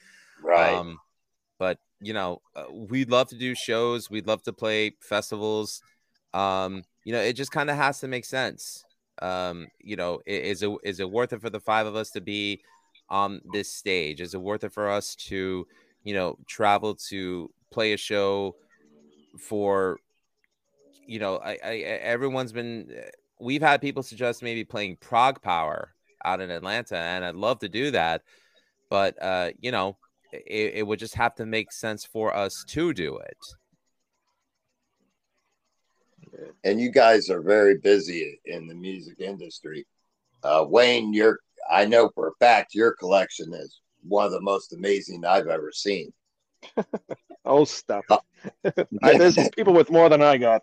Right. 0.43 0.75
Um, 0.75 0.99
but 1.59 1.79
you 2.01 2.13
know, 2.13 2.43
uh, 2.57 2.65
we'd 2.73 3.11
love 3.11 3.29
to 3.29 3.37
do 3.37 3.55
shows. 3.55 4.11
We'd 4.11 4.27
love 4.27 4.43
to 4.45 4.53
play 4.53 4.97
festivals. 5.01 5.83
Um, 6.35 6.85
you 7.05 7.13
know, 7.13 7.21
it 7.21 7.35
just 7.35 7.53
kind 7.53 7.71
of 7.71 7.77
has 7.77 8.01
to 8.01 8.09
make 8.09 8.25
sense. 8.25 8.85
Um, 9.21 9.69
you 9.81 9.97
know, 9.97 10.21
is 10.27 10.63
it 10.63 10.71
is 10.83 11.01
it 11.01 11.11
worth 11.11 11.33
it 11.33 11.41
for 11.41 11.51
the 11.51 11.61
five 11.61 11.87
of 11.87 11.97
us 11.97 12.11
to 12.11 12.21
be 12.21 12.63
on 13.09 13.41
this 13.53 13.73
stage? 13.73 14.21
Is 14.21 14.35
it 14.35 14.41
worth 14.41 14.65
it 14.65 14.73
for 14.73 14.91
us 14.91 15.15
to 15.17 15.67
you 16.09 16.15
know, 16.15 16.39
travel 16.47 16.95
to 16.95 17.51
play 17.71 17.93
a 17.93 17.99
show 17.99 18.57
for, 19.39 19.99
you 21.07 21.19
know, 21.19 21.37
I, 21.37 21.59
I 21.63 21.75
everyone's 21.81 22.51
been. 22.51 22.91
Eh, 22.91 23.11
we've 23.39 23.61
had 23.61 23.83
people 23.83 24.03
suggest 24.03 24.43
maybe 24.43 24.65
playing 24.65 24.97
Prague 24.97 25.43
ProgPower 25.43 25.89
out 26.25 26.41
in 26.41 26.51
Atlanta, 26.51 26.97
and 26.97 27.27
I'd 27.27 27.35
love 27.35 27.59
to 27.59 27.69
do 27.69 27.91
that, 27.91 28.23
but 28.89 29.23
uh, 29.23 29.51
you 29.61 29.71
know, 29.71 29.99
it, 30.33 30.73
it 30.77 30.87
would 30.87 30.99
just 30.99 31.15
have 31.17 31.35
to 31.35 31.45
make 31.45 31.73
sense 31.73 32.07
for 32.07 32.35
us 32.35 32.65
to 32.69 32.95
do 32.95 33.19
it. 33.19 33.37
And 36.65 36.81
you 36.81 36.91
guys 36.91 37.29
are 37.29 37.43
very 37.43 37.77
busy 37.77 38.41
in 38.47 38.67
the 38.67 38.75
music 38.75 39.21
industry. 39.21 39.87
Uh, 40.43 40.65
Wayne, 40.67 41.13
your 41.13 41.41
I 41.71 41.85
know 41.85 42.09
for 42.15 42.29
a 42.29 42.37
fact 42.41 42.75
your 42.75 42.95
collection 42.95 43.53
is 43.53 43.83
one 44.03 44.27
of 44.27 44.33
the 44.33 44.41
most 44.41 44.73
amazing 44.73 45.25
I've 45.25 45.49
ever 45.49 45.71
seen. 45.73 46.13
oh, 47.45 47.65
stop 47.65 48.05
it! 48.65 48.89
There's 49.03 49.37
people 49.51 49.73
with 49.73 49.91
more 49.91 50.09
than 50.09 50.23
I 50.23 50.37
got. 50.39 50.63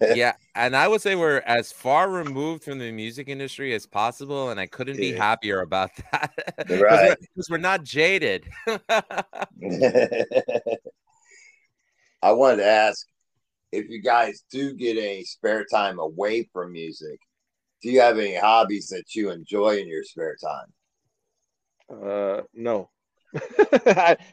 yeah, 0.14 0.34
and 0.54 0.76
I 0.76 0.88
would 0.88 1.00
say 1.00 1.14
we're 1.14 1.38
as 1.46 1.72
far 1.72 2.10
removed 2.10 2.64
from 2.64 2.78
the 2.78 2.90
music 2.90 3.28
industry 3.28 3.72
as 3.74 3.86
possible, 3.86 4.50
and 4.50 4.58
I 4.58 4.66
couldn't 4.66 4.96
be 4.96 5.12
happier 5.12 5.60
about 5.60 5.90
that. 6.12 6.32
Because 6.56 6.80
Right. 6.80 7.08
we're, 7.08 7.16
'cause 7.36 7.50
we're 7.50 7.58
not 7.58 7.84
jaded. 7.84 8.46
I 12.22 12.32
wanted 12.32 12.56
to 12.56 12.66
ask 12.66 13.06
if 13.72 13.88
you 13.88 14.00
guys 14.02 14.44
do 14.50 14.74
get 14.74 14.96
any 14.96 15.24
spare 15.24 15.64
time 15.64 15.98
away 15.98 16.48
from 16.52 16.72
music. 16.72 17.18
Do 17.82 17.90
you 17.90 18.00
have 18.00 18.18
any 18.18 18.34
hobbies 18.34 18.88
that 18.88 19.14
you 19.14 19.30
enjoy 19.30 19.76
in 19.78 19.86
your 19.88 20.02
spare 20.04 20.36
time? 20.42 20.72
Uh, 21.90 22.42
no. 22.54 22.90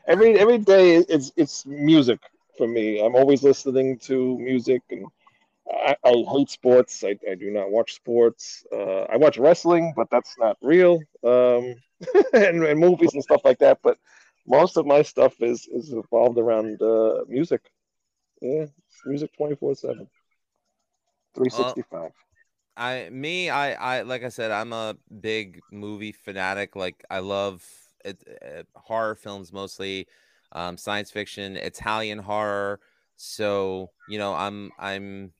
every 0.07 0.37
every 0.39 0.57
day 0.59 0.95
it's 0.97 1.31
it's 1.35 1.65
music 1.65 2.19
for 2.57 2.67
me. 2.67 3.03
I'm 3.03 3.15
always 3.15 3.43
listening 3.43 3.97
to 4.09 4.37
music, 4.37 4.81
and 4.89 5.05
I, 5.71 5.95
I 6.03 6.13
hate 6.33 6.49
sports. 6.49 7.03
I, 7.03 7.17
I 7.29 7.35
do 7.35 7.51
not 7.51 7.71
watch 7.71 7.93
sports. 7.93 8.65
Uh, 8.71 9.03
I 9.03 9.17
watch 9.17 9.37
wrestling, 9.37 9.93
but 9.95 10.09
that's 10.11 10.35
not 10.37 10.57
real. 10.61 10.99
Um, 11.23 11.75
and, 12.33 12.63
and 12.63 12.79
movies 12.79 13.13
and 13.13 13.23
stuff 13.23 13.41
like 13.43 13.59
that. 13.59 13.79
But 13.83 13.97
most 14.47 14.77
of 14.77 14.85
my 14.85 15.01
stuff 15.01 15.41
is 15.41 15.67
is 15.67 15.93
revolved 15.93 16.37
around 16.37 16.81
uh, 16.81 17.23
music. 17.27 17.61
Yeah, 18.41 18.65
music 19.05 19.31
twenty 19.35 19.55
four 19.55 19.75
seven. 19.75 20.07
Three 21.35 21.49
sixty 21.49 21.81
five. 21.83 22.11
I 22.81 23.09
me 23.11 23.47
I 23.51 23.73
I 23.99 24.01
like 24.01 24.23
I 24.23 24.29
said 24.29 24.49
I'm 24.49 24.73
a 24.73 24.95
big 25.21 25.61
movie 25.71 26.11
fanatic. 26.11 26.75
Like 26.75 27.05
I 27.11 27.19
love 27.19 27.63
it, 28.03 28.23
uh, 28.43 28.63
horror 28.75 29.13
films 29.13 29.53
mostly, 29.53 30.07
um, 30.51 30.77
science 30.77 31.11
fiction, 31.11 31.57
Italian 31.57 32.17
horror. 32.17 32.79
So 33.17 33.91
you 34.09 34.17
know 34.17 34.33
I'm 34.33 34.71
I'm 34.79 35.31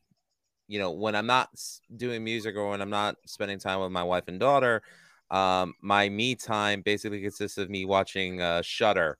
you 0.68 0.78
know 0.78 0.92
when 0.92 1.16
I'm 1.16 1.26
not 1.26 1.50
doing 1.96 2.24
music 2.24 2.56
or 2.56 2.70
when 2.70 2.80
I'm 2.80 2.92
not 2.92 3.16
spending 3.26 3.58
time 3.58 3.80
with 3.82 3.92
my 3.92 4.04
wife 4.04 4.26
and 4.28 4.40
daughter, 4.40 4.84
um, 5.32 5.74
my 5.82 6.10
me 6.10 6.36
time 6.36 6.82
basically 6.82 7.22
consists 7.22 7.58
of 7.58 7.72
me 7.72 7.86
watching 7.86 8.40
uh, 8.40 8.62
Shudder. 8.62 9.18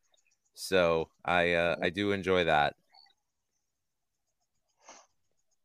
So 0.54 1.10
I 1.26 1.54
uh, 1.54 1.76
I 1.82 1.90
do 1.90 2.12
enjoy 2.12 2.44
that. 2.44 2.76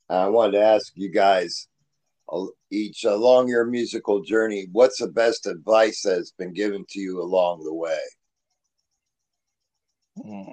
I 0.09 0.29
wanted 0.29 0.53
to 0.53 0.64
ask 0.64 0.92
you 0.95 1.11
guys 1.11 1.69
each 2.71 3.05
along 3.05 3.49
your 3.49 3.65
musical 3.65 4.21
journey, 4.23 4.67
what's 4.73 4.99
the 4.99 5.09
best 5.09 5.47
advice 5.47 6.03
that 6.03 6.17
has 6.17 6.33
been 6.33 6.53
given 6.53 6.85
to 6.91 7.01
you 7.01 7.23
along 7.23 7.62
the 7.65 7.75
way? 7.75 8.01
Hmm. 10.23 10.53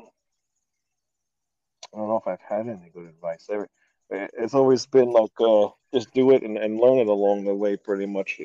I 1.93 1.97
don't 1.97 2.07
know 2.07 2.17
if 2.17 2.27
I've 2.27 2.41
had 2.41 2.67
any 2.67 2.89
good 2.93 3.07
advice. 3.07 3.47
Every, 3.51 3.67
it's 4.09 4.53
always 4.53 4.85
been 4.85 5.11
like, 5.11 5.31
uh, 5.39 5.69
just 5.93 6.13
do 6.13 6.31
it 6.31 6.43
and, 6.43 6.57
and 6.57 6.79
learn 6.79 6.99
it 6.99 7.07
along 7.07 7.45
the 7.45 7.53
way, 7.53 7.77
pretty 7.77 8.05
much. 8.05 8.39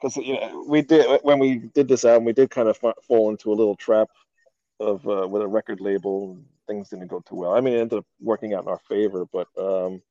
Because 0.00 0.16
you 0.16 0.34
know, 0.34 0.64
we 0.68 0.82
did 0.82 1.20
when 1.22 1.38
we 1.38 1.56
did 1.74 1.88
this 1.88 2.04
album, 2.04 2.24
we 2.24 2.32
did 2.32 2.50
kind 2.50 2.68
of 2.68 2.78
fall 2.78 3.30
into 3.30 3.52
a 3.52 3.54
little 3.54 3.76
trap 3.76 4.08
of 4.80 5.06
uh, 5.08 5.26
with 5.26 5.42
a 5.42 5.46
record 5.46 5.80
label. 5.80 6.38
Things 6.66 6.90
didn't 6.90 7.08
go 7.08 7.20
too 7.20 7.34
well. 7.34 7.54
I 7.54 7.60
mean, 7.60 7.74
it 7.74 7.80
ended 7.80 7.98
up 8.00 8.06
working 8.20 8.54
out 8.54 8.64
in 8.64 8.68
our 8.68 8.80
favor, 8.88 9.24
but 9.32 9.48
um, 9.58 10.02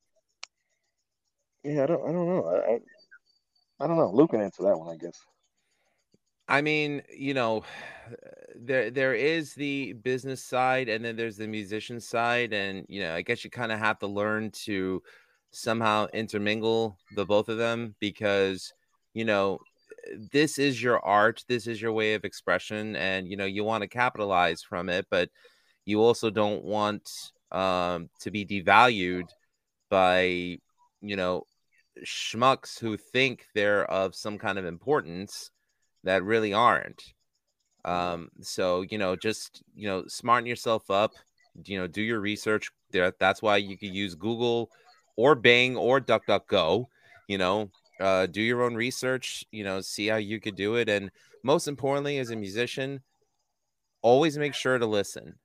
yeah, 1.68 1.84
I 1.84 1.86
don't, 1.86 2.02
I 2.02 2.12
don't 2.12 2.28
know. 2.28 2.46
I, 2.46 2.74
I, 2.74 2.80
I 3.84 3.88
don't 3.88 3.98
know. 3.98 4.12
Luke 4.12 4.32
can 4.32 4.42
answer 4.42 4.64
that 4.64 4.78
one, 4.78 4.94
I 4.94 4.98
guess. 4.98 5.20
I 6.48 6.62
mean, 6.62 7.02
you 7.14 7.34
know, 7.34 7.64
there 8.56 8.90
there 8.90 9.14
is 9.14 9.54
the 9.54 9.94
business 9.94 10.42
side 10.44 10.88
and 10.88 11.04
then 11.04 11.18
there's 11.18 11.36
the 11.36 11.48
musician 11.48 12.00
side 12.00 12.54
and 12.54 12.86
you 12.88 13.02
know, 13.02 13.14
I 13.14 13.22
guess 13.22 13.44
you 13.44 13.50
kind 13.50 13.72
of 13.72 13.80
have 13.80 14.00
to 14.00 14.08
learn 14.08 14.52
to 14.64 15.04
somehow 15.52 16.08
intermingle 16.14 16.98
the 17.16 17.26
both 17.26 17.50
of 17.50 17.58
them 17.58 17.96
because 18.00 18.74
you 19.14 19.26
know, 19.26 19.60
this 20.32 20.58
is 20.58 20.82
your 20.82 21.04
art, 21.04 21.44
this 21.50 21.68
is 21.68 21.82
your 21.82 21.92
way 21.92 22.14
of 22.14 22.24
expression 22.24 22.96
and 22.96 23.28
you 23.28 23.36
know, 23.36 23.46
you 23.46 23.66
want 23.66 23.82
to 23.82 23.88
capitalize 23.90 24.64
from 24.64 24.88
it, 24.88 25.06
but 25.10 25.30
you 25.86 26.02
also 26.02 26.30
don't 26.30 26.64
want 26.64 27.10
um 27.52 28.10
to 28.22 28.32
be 28.32 28.46
devalued 28.46 29.28
by, 29.90 30.58
you 31.02 31.16
know, 31.18 31.44
schmucks 32.06 32.80
who 32.80 32.98
think 32.98 33.48
they're 33.54 33.86
of 33.90 34.16
some 34.16 34.38
kind 34.38 34.58
of 34.58 34.66
importance 34.66 35.52
that 36.04 36.24
really 36.24 36.54
aren't. 36.54 37.14
Um, 37.86 38.30
so 38.42 38.82
you 38.82 38.98
know, 38.98 39.16
just 39.16 39.64
you 39.76 39.88
know, 39.88 40.06
smarten 40.08 40.46
yourself 40.48 40.90
up. 40.92 41.14
You 41.66 41.80
know, 41.80 41.88
do 41.88 42.02
your 42.02 42.20
research. 42.20 42.70
There, 42.92 43.14
that's 43.20 43.42
why 43.42 43.58
you 43.58 43.78
could 43.78 43.94
use 43.94 44.16
Google 44.16 44.70
or 45.16 45.36
Bing 45.36 45.76
or 45.76 46.00
DuckDuckGo. 46.00 46.86
You 47.28 47.38
know, 47.38 47.70
uh, 48.00 48.26
do 48.28 48.42
your 48.42 48.64
own 48.64 48.76
research. 48.76 49.46
You 49.52 49.64
know, 49.64 49.82
see 49.82 50.08
how 50.08 50.18
you 50.18 50.40
could 50.40 50.56
do 50.56 50.76
it, 50.76 50.90
and 50.90 51.12
most 51.44 51.68
importantly, 51.68 52.18
as 52.20 52.30
a 52.30 52.36
musician, 52.36 53.02
always 54.02 54.38
make 54.38 54.54
sure 54.54 54.78
to 54.78 54.86
listen. 54.86 55.36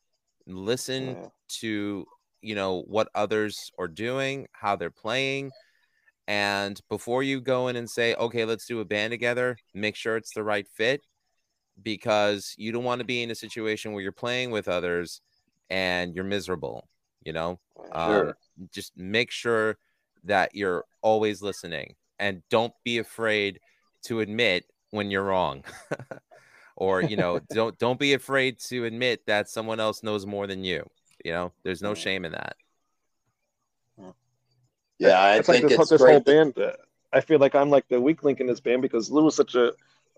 Listen 0.47 1.17
Yeah. 1.17 1.29
to 1.61 2.07
you 2.41 2.55
know 2.57 2.83
what 2.89 3.09
others 3.15 3.71
are 3.79 3.89
doing, 3.89 4.49
how 4.53 4.75
they're 4.77 4.91
playing, 4.91 5.53
and 6.29 6.81
before 6.89 7.23
you 7.23 7.41
go 7.41 7.69
in 7.69 7.77
and 7.77 7.89
say, 7.89 8.15
okay, 8.15 8.45
let's 8.45 8.67
do 8.67 8.81
a 8.81 8.85
band 8.85 9.11
together, 9.11 9.57
make 9.75 9.97
sure 9.97 10.17
it's 10.17 10.35
the 10.35 10.45
right 10.45 10.67
fit 10.69 11.03
because 11.83 12.55
you 12.57 12.71
don't 12.73 12.85
want 12.85 13.01
to 13.01 13.05
be 13.05 13.23
in 13.23 13.31
a 13.31 13.35
situation 13.35 13.93
where 13.93 14.03
you're 14.03 14.13
playing 14.13 14.51
with 14.51 14.69
others 14.69 15.21
and 15.71 16.15
you're 16.15 16.25
miserable, 16.25 16.89
you 17.25 17.33
know? 17.33 17.59
Sure. 17.95 18.29
Um, 18.29 18.35
just 18.73 18.97
make 18.97 19.31
sure 19.31 19.79
that 20.25 20.55
you're 20.55 20.85
always 21.01 21.43
listening 21.43 21.95
and 22.19 22.43
don't 22.51 22.73
be 22.85 22.99
afraid 22.99 23.59
to 24.05 24.21
admit 24.21 24.65
when 24.91 25.11
you're 25.11 25.25
wrong. 25.25 25.65
or, 26.77 27.03
you 27.03 27.17
know, 27.17 27.41
don't 27.53 27.77
don't 27.79 27.99
be 27.99 28.13
afraid 28.13 28.59
to 28.69 28.85
admit 28.85 29.27
that 29.27 29.49
someone 29.49 29.81
else 29.81 30.03
knows 30.03 30.25
more 30.25 30.47
than 30.47 30.63
you. 30.63 30.89
You 31.25 31.33
know, 31.33 31.53
there's 31.65 31.83
no 31.83 31.95
shame 31.95 32.25
in 32.25 32.33
that. 32.33 32.57
Yeah, 35.09 35.21
I 35.21 35.37
it's 35.37 35.49
like 35.49 35.59
think 35.61 35.71
this, 35.71 35.79
it's 35.81 35.91
this 35.91 36.01
whole 36.01 36.21
great. 36.21 36.25
that- 36.25 36.55
band. 36.55 36.59
Uh, 36.59 36.73
I 37.13 37.21
feel 37.21 37.39
like 37.39 37.55
I'm 37.55 37.69
like 37.71 37.87
the 37.89 38.01
weak 38.01 38.23
link 38.25 38.41
in 38.41 38.47
this 38.47 38.61
band 38.61 38.81
because 38.83 39.11
Lou 39.11 39.27
is 39.27 39.35
such 39.35 39.55
a, 39.55 39.73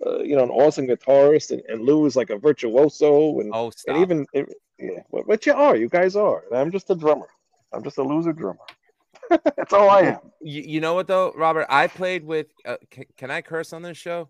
uh, 0.07 0.19
you 0.21 0.37
know, 0.37 0.45
an 0.45 0.51
awesome 0.51 0.87
guitarist, 0.87 1.51
and, 1.51 1.61
and 1.69 1.83
Lou 1.83 2.07
is 2.07 2.15
like 2.15 2.31
a 2.31 2.37
virtuoso, 2.39 3.41
and, 3.41 3.51
Oh, 3.53 3.71
stop. 3.71 3.95
and 3.97 4.03
even 4.03 4.27
it, 4.33 4.49
yeah, 4.79 5.01
but, 5.11 5.27
but 5.27 5.45
you 5.47 5.53
are, 5.55 5.75
you 5.77 5.89
guys 5.89 6.15
are. 6.15 6.45
And 6.51 6.59
I'm 6.59 6.71
just 6.71 6.89
a 6.91 6.95
drummer. 6.95 7.27
I'm 7.73 7.83
just 7.83 7.99
a 7.99 8.03
loser 8.03 8.33
drummer. 8.33 8.61
That's 9.57 9.73
all 9.73 9.91
I 9.91 10.03
am. 10.03 10.19
You, 10.41 10.63
you 10.63 10.81
know 10.81 10.95
what 10.95 11.09
though, 11.09 11.33
Robert? 11.35 11.67
I 11.69 11.87
played 11.89 12.25
with. 12.25 12.47
Uh, 12.65 12.77
c- 12.95 13.07
can 13.17 13.31
I 13.31 13.41
curse 13.43 13.73
on 13.73 13.83
this 13.83 13.97
show? 13.99 14.29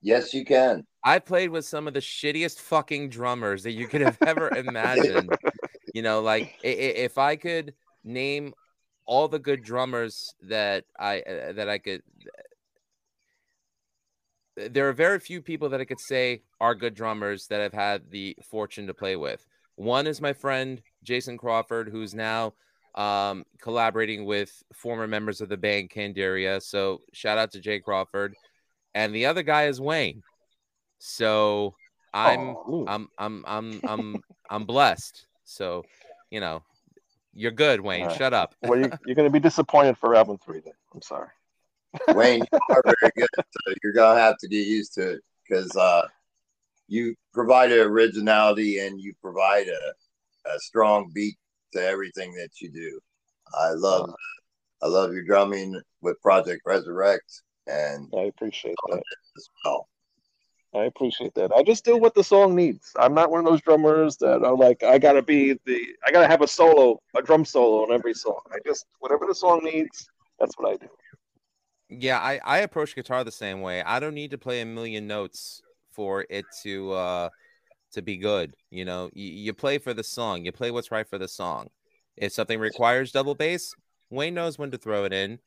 Yes, 0.00 0.32
you 0.32 0.44
can. 0.44 0.86
I 1.04 1.18
played 1.18 1.50
with 1.50 1.64
some 1.66 1.88
of 1.88 1.92
the 1.94 2.00
shittiest 2.00 2.58
fucking 2.60 3.10
drummers 3.10 3.64
that 3.64 3.72
you 3.72 3.86
could 3.88 4.00
have 4.00 4.16
ever 4.22 4.48
imagined. 4.56 5.36
You 5.92 6.02
know, 6.02 6.20
like 6.22 6.54
i- 6.64 6.68
i- 6.68 6.96
if 7.04 7.18
I 7.18 7.36
could 7.36 7.74
name 8.04 8.54
all 9.08 9.26
the 9.26 9.38
good 9.38 9.64
drummers 9.64 10.34
that 10.42 10.84
I 10.96 11.20
uh, 11.20 11.52
that 11.54 11.68
I 11.68 11.78
could. 11.78 12.02
There 14.56 14.88
are 14.88 14.92
very 14.92 15.18
few 15.18 15.40
people 15.40 15.70
that 15.70 15.80
I 15.80 15.84
could 15.84 16.00
say 16.00 16.42
are 16.60 16.74
good 16.74 16.94
drummers 16.94 17.46
that 17.46 17.60
I've 17.60 17.72
had 17.72 18.10
the 18.10 18.36
fortune 18.50 18.86
to 18.88 18.94
play 18.94 19.16
with. 19.16 19.44
One 19.76 20.06
is 20.06 20.20
my 20.20 20.32
friend 20.32 20.82
Jason 21.02 21.38
Crawford, 21.38 21.88
who's 21.88 22.14
now 22.14 22.52
um, 22.94 23.44
collaborating 23.62 24.24
with 24.26 24.50
former 24.74 25.06
members 25.06 25.40
of 25.40 25.48
the 25.48 25.56
band 25.56 25.90
Candaria. 25.90 26.60
So 26.60 27.00
shout 27.12 27.38
out 27.38 27.52
to 27.52 27.60
Jay 27.60 27.80
Crawford. 27.80 28.34
And 28.94 29.14
the 29.14 29.26
other 29.26 29.42
guy 29.42 29.66
is 29.66 29.80
Wayne. 29.80 30.22
So 30.98 31.74
I'm 32.12 32.56
Oh, 32.66 32.84
I'm 32.88 33.08
I'm 33.16 33.44
I'm 33.46 33.80
I'm 33.86 34.22
I'm 34.50 34.64
blessed. 34.64 35.26
So, 35.44 35.84
you 36.30 36.40
know, 36.40 36.62
you're 37.34 37.52
good, 37.52 37.80
Wayne. 37.80 38.02
All 38.02 38.08
right. 38.08 38.16
Shut 38.16 38.34
up. 38.34 38.54
well, 38.62 38.78
you, 38.78 38.90
you're 39.06 39.14
going 39.14 39.28
to 39.28 39.32
be 39.32 39.40
disappointed 39.40 39.96
for 39.98 40.14
album 40.14 40.38
three. 40.44 40.60
Then 40.60 40.74
I'm 40.94 41.02
sorry. 41.02 41.28
Wayne, 42.14 42.40
you 42.40 42.58
are 42.70 42.82
very 42.84 43.12
good. 43.16 43.28
So 43.36 43.74
you're 43.82 43.92
gonna 43.92 44.20
have 44.20 44.36
to 44.38 44.48
get 44.48 44.66
used 44.66 44.94
to 44.94 45.12
it 45.12 45.20
because 45.42 45.74
uh, 45.76 46.06
you 46.86 47.14
provide 47.32 47.72
an 47.72 47.80
originality 47.80 48.78
and 48.80 49.00
you 49.00 49.14
provide 49.22 49.68
a, 49.68 50.50
a 50.50 50.58
strong 50.58 51.10
beat 51.14 51.36
to 51.72 51.82
everything 51.82 52.32
that 52.34 52.60
you 52.60 52.70
do. 52.70 53.00
I 53.58 53.70
love 53.70 54.10
I 54.82 54.86
love 54.86 55.12
your 55.12 55.24
drumming 55.24 55.80
with 56.02 56.20
Project 56.20 56.62
Resurrect 56.66 57.42
and 57.66 58.12
I 58.16 58.22
appreciate 58.22 58.76
that. 58.88 59.02
as 59.36 59.48
well. 59.64 59.88
I 60.74 60.84
appreciate 60.84 61.34
that. 61.34 61.50
I 61.52 61.62
just 61.62 61.84
do 61.84 61.96
what 61.96 62.14
the 62.14 62.22
song 62.22 62.54
needs. 62.54 62.92
I'm 62.98 63.14
not 63.14 63.30
one 63.30 63.40
of 63.40 63.46
those 63.46 63.62
drummers 63.62 64.16
that 64.18 64.44
are 64.44 64.56
like, 64.56 64.82
I 64.82 64.98
gotta 64.98 65.22
be 65.22 65.54
the, 65.64 65.86
I 66.06 66.12
gotta 66.12 66.26
have 66.26 66.42
a 66.42 66.48
solo, 66.48 67.00
a 67.16 67.22
drum 67.22 67.44
solo 67.44 67.84
on 67.84 67.92
every 67.92 68.12
song. 68.12 68.40
I 68.52 68.58
just 68.66 68.86
whatever 68.98 69.24
the 69.26 69.34
song 69.34 69.60
needs, 69.64 70.08
that's 70.38 70.54
what 70.58 70.72
I 70.72 70.76
do. 70.76 70.88
Yeah, 71.88 72.18
I, 72.18 72.38
I 72.44 72.58
approach 72.58 72.94
guitar 72.94 73.24
the 73.24 73.32
same 73.32 73.62
way. 73.62 73.82
I 73.82 73.98
don't 73.98 74.14
need 74.14 74.32
to 74.32 74.38
play 74.38 74.60
a 74.60 74.66
million 74.66 75.06
notes 75.06 75.62
for 75.92 76.26
it 76.28 76.44
to 76.62 76.92
uh 76.92 77.28
to 77.92 78.02
be 78.02 78.18
good. 78.18 78.52
You 78.70 78.84
know, 78.84 79.08
you, 79.14 79.26
you 79.26 79.54
play 79.54 79.78
for 79.78 79.94
the 79.94 80.04
song, 80.04 80.44
you 80.44 80.52
play 80.52 80.70
what's 80.70 80.90
right 80.90 81.08
for 81.08 81.16
the 81.16 81.28
song. 81.28 81.68
If 82.16 82.32
something 82.32 82.60
requires 82.60 83.10
double 83.10 83.34
bass, 83.34 83.74
Wayne 84.10 84.34
knows 84.34 84.58
when 84.58 84.70
to 84.72 84.78
throw 84.78 85.04
it 85.04 85.14
in. 85.14 85.38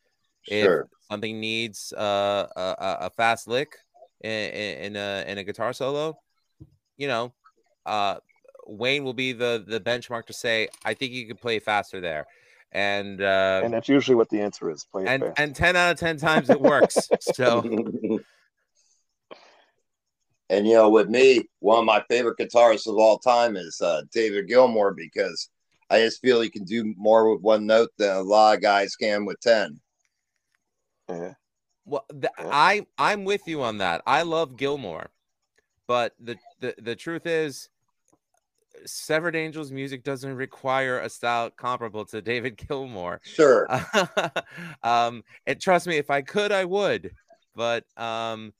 Sure. 0.41 0.81
If 0.81 0.87
something 1.11 1.39
needs 1.39 1.93
uh, 1.93 2.47
a, 2.55 2.75
a 3.01 3.09
fast 3.11 3.47
lick 3.47 3.77
in, 4.23 4.77
in 4.77 4.95
a 4.95 5.25
in 5.27 5.37
a 5.37 5.43
guitar 5.43 5.73
solo, 5.73 6.17
you 6.97 7.07
know, 7.07 7.33
uh, 7.85 8.17
Wayne 8.67 9.03
will 9.03 9.13
be 9.13 9.33
the 9.33 9.63
the 9.65 9.79
benchmark 9.79 10.25
to 10.27 10.33
say, 10.33 10.69
I 10.85 10.93
think 10.93 11.11
you 11.11 11.27
could 11.27 11.41
play 11.41 11.59
faster 11.59 11.99
there. 12.01 12.27
And 12.71 13.21
uh, 13.21 13.61
and 13.63 13.73
that's 13.73 13.89
usually 13.89 14.15
what 14.15 14.29
the 14.29 14.39
answer 14.41 14.69
is. 14.69 14.85
Play 14.85 15.05
and 15.05 15.23
fast. 15.23 15.39
and 15.39 15.55
ten 15.55 15.75
out 15.75 15.91
of 15.91 15.99
ten 15.99 16.17
times 16.17 16.49
it 16.49 16.61
works. 16.61 17.09
so 17.19 17.61
and 20.49 20.67
you 20.67 20.73
know, 20.73 20.89
with 20.89 21.09
me, 21.09 21.49
one 21.59 21.79
of 21.79 21.85
my 21.85 22.03
favorite 22.09 22.37
guitarists 22.37 22.87
of 22.87 22.95
all 22.97 23.17
time 23.17 23.57
is 23.57 23.81
uh, 23.81 24.03
David 24.13 24.47
Gilmour 24.47 24.95
because 24.95 25.49
I 25.89 25.99
just 25.99 26.21
feel 26.21 26.39
he 26.39 26.49
can 26.49 26.63
do 26.63 26.93
more 26.97 27.33
with 27.33 27.41
one 27.41 27.65
note 27.65 27.89
than 27.97 28.15
a 28.15 28.21
lot 28.21 28.55
of 28.55 28.61
guys 28.61 28.95
can 28.95 29.25
with 29.25 29.39
ten. 29.41 29.79
yeah. 31.09 31.33
Well, 31.85 32.05
th- 32.11 32.31
Yeah. 32.39 32.49
I 32.51 32.87
I'm 32.97 33.25
with 33.25 33.47
you 33.47 33.61
on 33.63 33.79
that. 33.79 34.01
I 34.05 34.21
love 34.23 34.55
Gilmour, 34.57 35.09
but 35.87 36.13
the 36.19 36.37
the 36.59 36.75
the 36.77 36.95
truth 36.95 37.25
is, 37.25 37.69
Severed 38.85 39.35
Angels 39.35 39.71
music 39.71 40.03
doesn't 40.03 40.33
require 40.35 40.99
a 40.99 41.09
style 41.09 41.49
comparable 41.49 42.05
to 42.05 42.21
David 42.21 42.57
Gilmour. 42.67 43.19
Sure. 43.23 43.67
um, 44.83 45.23
and 45.45 45.59
trust 45.59 45.87
me, 45.87 45.97
if 45.97 46.09
I 46.09 46.21
could, 46.21 46.51
I 46.51 46.65
would. 46.65 47.11
But 47.55 47.85
um, 47.97 48.53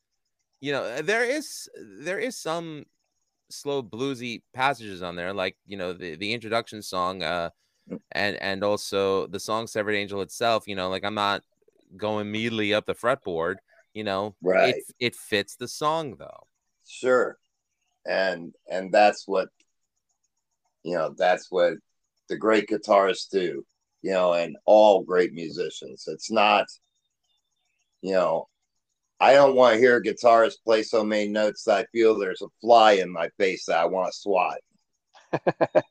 you 0.60 0.72
know, 0.72 1.02
there 1.02 1.24
is 1.24 1.70
there 1.78 2.20
is 2.20 2.38
some 2.38 2.86
slow 3.50 3.84
bluesy 3.84 4.42
passages 4.54 5.02
on 5.02 5.16
there, 5.16 5.34
like 5.34 5.58
you 5.66 5.78
know 5.78 5.94
the 5.94 6.16
the 6.16 6.34
introduction 6.34 6.82
song, 6.82 7.24
uh, 7.24 7.50
and 8.12 8.36
and 8.38 8.64
also 8.64 9.28
the 9.28 9.40
song 9.40 9.68
"Severed 9.68 9.96
Angel" 9.96 10.22
itself. 10.22 10.68
You 10.68 10.76
know, 10.76 10.90
like 10.90 11.04
I'm 11.06 11.16
not 11.16 11.44
going 11.98 12.28
immediately 12.28 12.74
up 12.74 12.86
the 12.86 12.96
fretboard. 12.96 13.56
You 13.94 14.04
know, 14.04 14.36
Right. 14.42 14.76
It 14.76 14.84
it 15.00 15.16
fits 15.16 15.56
the 15.56 15.68
song 15.68 16.16
though. 16.18 16.48
Sure. 16.88 17.38
And 18.06 18.54
and 18.70 18.92
that's 18.92 19.28
what 19.28 19.50
you 20.84 20.96
know, 20.96 21.14
that's 21.18 21.48
what 21.52 21.74
the 22.30 22.38
great 22.38 22.70
guitarists 22.70 23.30
do, 23.30 23.64
you 24.02 24.12
know, 24.12 24.34
and 24.34 24.58
all 24.66 25.04
great 25.04 25.34
musicians. 25.34 26.06
It's 26.08 26.32
not, 26.32 26.66
you 28.02 28.14
know, 28.14 28.48
I 29.20 29.34
don't 29.34 29.56
want 29.56 29.76
to 29.76 29.80
hear 29.80 29.98
a 29.98 30.04
guitarist 30.04 30.64
play 30.64 30.82
so 30.82 31.04
many 31.04 31.28
notes 31.28 31.64
that 31.66 31.78
I 31.78 31.86
feel 31.92 32.18
there's 32.18 32.42
a 32.42 32.48
fly 32.62 32.94
in 32.94 33.12
my 33.12 33.30
face 33.38 33.66
that 33.66 33.78
I 33.78 33.86
want 33.86 34.12
to 34.12 34.18
swat. 34.18 34.58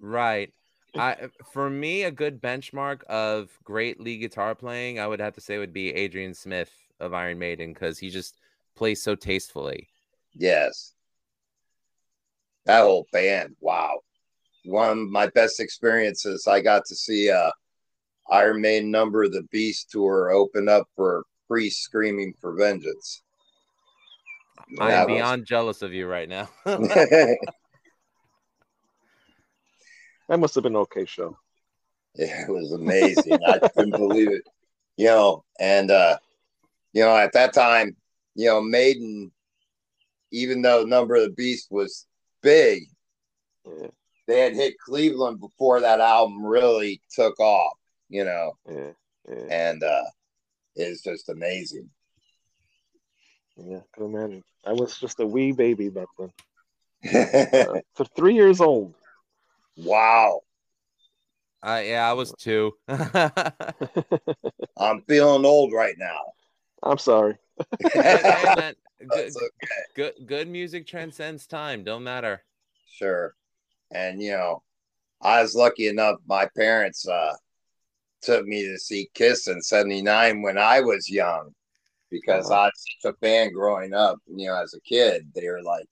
Right. 0.00 0.52
I 0.96 1.28
for 1.52 1.70
me 1.70 2.02
a 2.02 2.10
good 2.10 2.40
benchmark 2.40 3.04
of 3.04 3.50
great 3.64 4.00
lead 4.00 4.18
guitar 4.18 4.54
playing, 4.54 4.98
I 4.98 5.06
would 5.06 5.20
have 5.20 5.34
to 5.34 5.40
say 5.40 5.58
would 5.58 5.72
be 5.72 5.94
Adrian 5.94 6.34
Smith 6.34 6.70
of 6.98 7.14
Iron 7.14 7.38
Maiden 7.38 7.72
because 7.72 7.98
he 7.98 8.10
just 8.10 8.36
plays 8.74 9.02
so 9.02 9.14
tastefully. 9.14 9.88
Yes. 10.34 10.94
That 12.66 12.82
whole 12.82 13.06
band, 13.12 13.56
wow. 13.60 14.00
One 14.64 14.90
of 14.90 15.08
my 15.08 15.28
best 15.28 15.60
experiences, 15.60 16.46
I 16.46 16.60
got 16.60 16.84
to 16.86 16.94
see 16.94 17.30
uh 17.30 17.50
Iron 18.30 18.60
Maiden 18.60 18.90
number 18.90 19.28
the 19.28 19.42
Beast 19.50 19.90
tour 19.90 20.30
open 20.30 20.68
up 20.68 20.88
for 20.94 21.24
Priest 21.48 21.82
Screaming 21.82 22.34
for 22.40 22.54
Vengeance. 22.54 23.22
I 24.78 24.92
am 24.92 25.08
was- 25.08 25.16
beyond 25.16 25.46
jealous 25.46 25.82
of 25.82 25.92
you 25.92 26.06
right 26.06 26.28
now. 26.28 26.48
That 30.30 30.38
must 30.38 30.54
have 30.54 30.62
been 30.62 30.76
an 30.76 30.82
okay 30.82 31.06
show. 31.06 31.36
it 32.14 32.48
was 32.48 32.70
amazing. 32.70 33.40
I 33.44 33.58
couldn't 33.58 33.90
believe 33.90 34.30
it. 34.30 34.42
You 34.96 35.06
know, 35.06 35.44
and 35.58 35.90
uh, 35.90 36.18
you 36.92 37.02
know, 37.02 37.16
at 37.16 37.32
that 37.32 37.52
time, 37.52 37.96
you 38.36 38.46
know, 38.46 38.62
Maiden, 38.62 39.32
even 40.30 40.62
though 40.62 40.84
Number 40.84 41.16
of 41.16 41.22
the 41.22 41.30
Beast 41.30 41.66
was 41.70 42.06
big, 42.42 42.84
Yeah, 43.66 43.88
they 44.28 44.40
had 44.40 44.54
hit 44.54 44.78
Cleveland 44.78 45.40
before 45.40 45.80
that 45.80 45.98
album 45.98 46.46
really 46.46 47.00
took 47.12 47.40
off, 47.40 47.76
you 48.08 48.24
know, 48.24 48.52
yeah, 48.70 48.90
yeah. 49.28 49.44
and 49.50 49.82
uh 49.82 50.04
it's 50.76 51.02
just 51.02 51.28
amazing. 51.28 51.90
Yeah, 53.56 53.78
I 53.78 53.96
can 53.96 54.14
imagine. 54.14 54.44
I 54.64 54.74
was 54.74 54.96
just 54.96 55.18
a 55.18 55.26
wee 55.26 55.50
baby 55.50 55.88
back 55.88 56.08
then. 56.16 56.32
Uh, 57.02 57.80
so 57.96 58.04
three 58.14 58.34
years 58.34 58.60
old. 58.60 58.94
Wow. 59.84 60.42
uh, 61.62 61.82
yeah, 61.84 62.08
I 62.08 62.14
was 62.14 62.32
two. 62.32 62.72
I'm 64.76 65.02
feeling 65.02 65.44
old 65.44 65.72
right 65.72 65.94
now. 65.96 66.32
I'm 66.82 66.98
sorry. 66.98 67.36
Hey, 68.02 68.50
man, 68.54 68.74
good, 69.10 69.34
That's 69.34 69.36
okay. 69.36 69.82
good 69.94 70.14
good 70.26 70.48
music 70.48 70.86
transcends 70.86 71.46
time. 71.46 71.84
Don't 71.84 72.04
matter. 72.04 72.44
Sure. 72.86 73.34
And 73.92 74.22
you 74.22 74.32
know, 74.32 74.62
I 75.22 75.42
was 75.42 75.54
lucky 75.56 75.88
enough 75.88 76.20
my 76.26 76.46
parents 76.56 77.08
uh 77.08 77.34
took 78.22 78.46
me 78.46 78.64
to 78.64 78.78
see 78.78 79.10
Kiss 79.14 79.48
in 79.48 79.62
79 79.62 80.42
when 80.42 80.58
I 80.58 80.80
was 80.80 81.10
young 81.10 81.54
because 82.10 82.50
Uh-huh. 82.50 82.52
I 82.52 82.66
was 82.66 82.84
such 83.02 83.14
a 83.14 83.18
fan 83.18 83.52
growing 83.52 83.94
up, 83.94 84.18
you 84.26 84.48
know, 84.48 84.56
as 84.62 84.74
a 84.74 84.80
kid. 84.82 85.30
They 85.34 85.48
were 85.48 85.62
like 85.62 85.88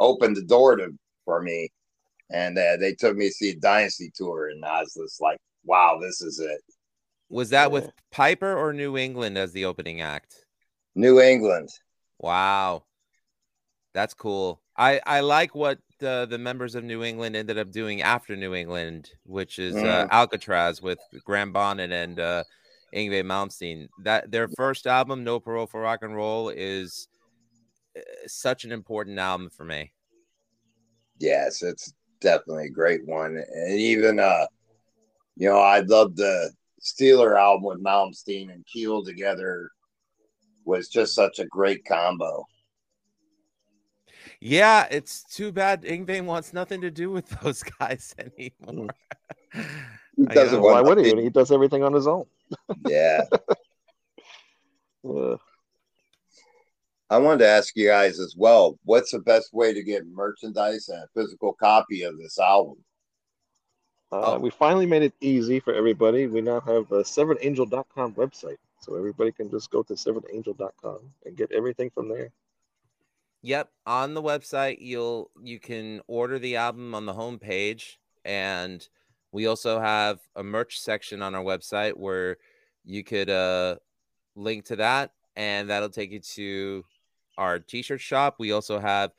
opened 0.00 0.36
the 0.36 0.44
door 0.44 0.76
to 0.76 0.90
for 1.24 1.42
me. 1.42 1.70
And 2.30 2.58
uh, 2.58 2.76
they 2.78 2.94
took 2.94 3.16
me 3.16 3.28
to 3.28 3.32
see 3.32 3.50
a 3.50 3.56
Dynasty 3.56 4.10
tour 4.14 4.48
and 4.48 4.64
I 4.64 4.80
was 4.80 4.94
just 4.94 5.20
like, 5.20 5.38
wow, 5.64 5.98
this 6.00 6.20
is 6.20 6.40
it. 6.40 6.60
Was 7.28 7.50
that 7.50 7.70
with 7.72 7.90
Piper 8.12 8.56
or 8.56 8.72
New 8.72 8.96
England 8.96 9.36
as 9.36 9.52
the 9.52 9.64
opening 9.64 10.00
act? 10.00 10.44
New 10.94 11.20
England. 11.20 11.70
Wow. 12.18 12.84
That's 13.94 14.14
cool. 14.14 14.62
I, 14.76 15.00
I 15.06 15.20
like 15.20 15.54
what 15.54 15.78
the, 15.98 16.26
the 16.28 16.38
members 16.38 16.74
of 16.74 16.84
New 16.84 17.02
England 17.02 17.34
ended 17.34 17.58
up 17.58 17.70
doing 17.70 18.02
after 18.02 18.36
New 18.36 18.54
England, 18.54 19.10
which 19.24 19.58
is 19.58 19.74
uh, 19.74 20.06
Alcatrazz 20.12 20.82
with 20.82 20.98
Graham 21.24 21.52
Bonnet 21.52 21.90
and 21.90 22.20
uh, 22.20 22.44
Yngwie 22.94 23.24
Malmsteen. 23.24 23.88
That 24.04 24.30
their 24.30 24.48
first 24.48 24.86
album, 24.86 25.24
No 25.24 25.40
Parole 25.40 25.66
for 25.66 25.80
Rock 25.80 26.00
and 26.02 26.14
Roll, 26.14 26.50
is 26.50 27.08
uh, 27.96 28.00
such 28.26 28.64
an 28.64 28.72
important 28.72 29.18
album 29.18 29.50
for 29.50 29.64
me. 29.64 29.92
Yes, 31.18 31.62
it's 31.62 31.92
definitely 32.20 32.66
a 32.66 32.70
great 32.70 33.06
one. 33.06 33.36
And 33.36 33.78
even 33.78 34.18
uh 34.18 34.46
you 35.36 35.48
know, 35.48 35.58
I 35.58 35.80
love 35.80 36.16
the 36.16 36.50
Steeler 36.80 37.38
album 37.38 37.64
with 37.64 37.84
Malmsteen 37.84 38.52
and 38.52 38.64
Keel 38.66 39.04
together 39.04 39.70
was 40.64 40.88
just 40.88 41.14
such 41.14 41.38
a 41.38 41.46
great 41.46 41.84
combo. 41.84 42.44
Yeah, 44.40 44.86
it's 44.90 45.22
too 45.24 45.52
bad 45.52 45.82
Yngwie 45.82 46.24
wants 46.24 46.52
nothing 46.52 46.80
to 46.82 46.90
do 46.90 47.10
with 47.10 47.28
those 47.42 47.62
guys 47.62 48.14
anymore. 48.18 48.88
Who 49.52 50.26
I 50.28 50.34
doesn't. 50.34 50.60
Why 50.60 50.80
want 50.80 50.98
would 50.98 51.06
he? 51.06 51.22
He 51.22 51.30
does 51.30 51.52
everything 51.52 51.82
on 51.82 51.92
his 51.92 52.06
own. 52.06 52.24
Yeah. 52.86 53.24
Uh, 55.08 55.36
I 57.08 57.18
wanted 57.18 57.38
to 57.38 57.48
ask 57.48 57.76
you 57.76 57.88
guys 57.88 58.18
as 58.18 58.34
well, 58.36 58.78
what's 58.84 59.12
the 59.12 59.20
best 59.20 59.54
way 59.54 59.72
to 59.72 59.82
get 59.82 60.06
merchandise 60.06 60.88
and 60.88 61.04
a 61.04 61.08
physical 61.14 61.52
copy 61.52 62.02
of 62.02 62.18
this 62.18 62.38
album? 62.38 62.76
uh, 64.12 64.34
Oh. 64.34 64.38
We 64.38 64.50
finally 64.50 64.86
made 64.86 65.02
it 65.02 65.14
easy 65.20 65.60
for 65.60 65.74
everybody. 65.74 66.26
We 66.26 66.40
now 66.40 66.60
have 66.60 66.90
a 66.92 67.02
severedangel.com 67.02 68.14
website. 68.14 68.56
So 68.80 68.94
everybody 68.96 69.32
can 69.32 69.50
just 69.50 69.70
go 69.70 69.82
to 69.84 69.94
severedangel.com 69.94 70.98
and 71.24 71.36
get 71.36 71.50
everything 71.52 71.90
from 71.90 72.08
there. 72.08 72.30
Yep, 73.42 73.70
on 73.86 74.14
the 74.14 74.22
website 74.22 74.78
you'll 74.80 75.30
you 75.40 75.60
can 75.60 76.00
order 76.08 76.38
the 76.38 76.56
album 76.56 76.94
on 76.94 77.06
the 77.06 77.14
homepage 77.14 77.96
and 78.24 78.86
we 79.30 79.46
also 79.46 79.78
have 79.78 80.18
a 80.34 80.42
merch 80.42 80.80
section 80.80 81.22
on 81.22 81.34
our 81.34 81.44
website 81.44 81.96
where 81.96 82.38
you 82.84 83.04
could 83.04 83.30
uh 83.30 83.76
link 84.34 84.64
to 84.64 84.76
that 84.76 85.12
and 85.36 85.70
that'll 85.70 85.88
take 85.88 86.10
you 86.10 86.20
to 86.20 86.84
our 87.38 87.58
t-shirt 87.58 88.00
shop. 88.00 88.36
We 88.38 88.52
also 88.52 88.78
have 88.78 89.12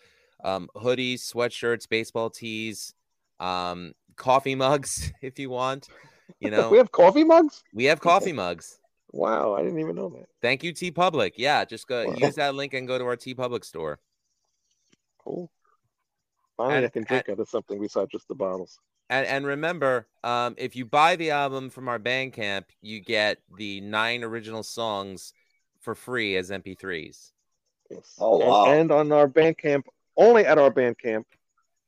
um 0.44 0.70
hoodies, 0.76 1.16
sweatshirts, 1.34 1.88
baseball 1.90 2.30
tees, 2.30 2.94
um 3.40 3.94
coffee 4.16 4.56
mugs 4.56 5.12
if 5.22 5.40
you 5.40 5.50
want. 5.50 5.88
You 6.40 6.52
know, 6.52 6.70
we 6.70 6.78
have 6.78 6.92
coffee 6.92 7.24
mugs? 7.24 7.64
we 7.74 7.86
have 7.86 8.00
coffee 8.00 8.34
mugs. 8.34 8.80
Wow, 9.14 9.54
I 9.56 9.64
didn't 9.64 9.80
even 9.80 9.96
know 9.96 10.10
that. 10.10 10.28
Thank 10.42 10.64
you, 10.64 10.74
TeePublic. 10.74 11.32
Yeah, 11.38 11.64
just 11.66 11.88
go 11.88 12.06
Wow. 12.06 12.14
use 12.18 12.36
that 12.36 12.56
link 12.56 12.74
and 12.74 12.88
go 12.88 12.98
to 12.98 13.06
our 13.06 13.16
TeePublic 13.16 13.64
store. 13.64 14.00
Cool. 15.24 15.50
Finally, 16.58 16.78
And- 16.78 16.86
I 16.86 16.90
can 16.90 17.04
drink 17.04 17.30
out 17.30 17.40
of 17.40 17.50
something 17.50 17.80
besides 17.80 18.12
just 18.12 18.28
the 18.28 18.36
bottles. 18.36 18.80
And 19.10 19.26
and 19.26 19.46
remember, 19.46 20.08
um, 20.26 20.56
if 20.58 20.76
you 20.76 20.84
buy 20.84 21.16
the 21.16 21.32
album 21.32 21.70
from 21.70 21.88
our 21.88 21.98
Bandcamp, 21.98 22.66
you 22.82 23.00
get 23.00 23.38
the 23.58 23.80
nine 23.80 24.22
original 24.24 24.64
songs 24.64 25.34
for 25.80 25.96
free 25.96 26.36
as 26.36 26.52
MP3s. 26.52 27.32
Yes. 27.90 28.16
Oh, 28.20 28.40
And- 28.42 28.50
wow. 28.50 28.66
And, 28.66 28.92
on 28.92 29.12
our 29.12 29.28
Bandcamp, 29.28 29.84
only 30.18 30.46
at 30.46 30.58
our 30.58 30.72
Bandcamp, 30.72 31.26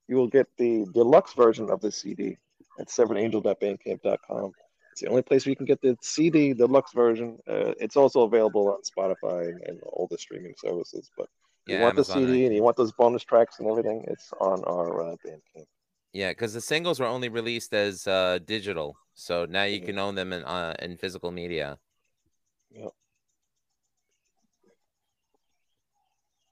you 0.07 0.15
will 0.15 0.27
get 0.27 0.47
the 0.57 0.85
deluxe 0.93 1.33
version 1.33 1.69
of 1.69 1.81
the 1.81 1.91
CD 1.91 2.37
at 2.79 2.87
severedangel.bandcamp.com. 2.87 4.51
It's 4.91 5.01
the 5.01 5.07
only 5.07 5.21
place 5.21 5.45
where 5.45 5.51
you 5.51 5.55
can 5.55 5.65
get 5.65 5.81
the 5.81 5.97
CD 6.01 6.53
deluxe 6.53 6.93
version. 6.93 7.37
Uh, 7.47 7.73
it's 7.79 7.95
also 7.95 8.21
available 8.23 8.67
on 8.69 8.79
Spotify 8.81 9.49
and, 9.49 9.61
and 9.63 9.81
all 9.83 10.07
the 10.09 10.17
streaming 10.17 10.53
services. 10.57 11.11
But 11.15 11.27
if 11.67 11.73
Yeah, 11.73 11.77
you 11.77 11.83
want 11.83 11.95
Amazon 11.95 12.21
the 12.21 12.27
CD 12.27 12.37
and- 12.39 12.47
and 12.47 12.55
you 12.55 12.63
want 12.63 12.77
those 12.77 12.91
bonus 12.91 13.23
tracks 13.23 13.59
and 13.59 13.67
everything, 13.69 14.03
it's 14.07 14.31
on 14.39 14.63
our 14.65 15.01
uh, 15.11 15.15
Bandcamp. 15.25 15.65
Yeah, 16.11 16.31
because 16.31 16.53
the 16.55 16.61
singles 16.61 16.99
were 16.99 17.05
only 17.05 17.29
released 17.29 17.71
as 17.73 18.07
uh, 18.07 18.39
digital, 18.43 18.97
so 19.13 19.45
now 19.45 19.63
you 19.65 19.79
Mhm. 19.79 19.85
can 19.85 19.99
own 19.99 20.15
them 20.15 20.33
in 20.33 20.43
uh, 20.43 20.73
in 20.79 20.97
physical 20.97 21.29
media. 21.31 21.77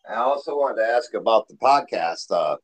I 0.10 0.16
also 0.16 0.56
wanted 0.56 0.82
to 0.84 0.90
ask 0.90 1.14
about 1.14 1.48
the 1.48 1.56
podcast. 1.56 2.32
Uh, 2.32 2.58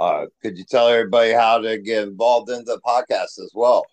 uh, 0.00 0.26
could 0.42 0.58
you 0.58 0.64
tell 0.64 0.88
everybody 0.88 1.32
how 1.32 1.58
to 1.58 1.78
get 1.78 2.08
involved 2.08 2.50
in 2.50 2.64
the 2.64 2.80
podcast 2.84 3.38
as 3.38 3.50
well? 3.54 3.84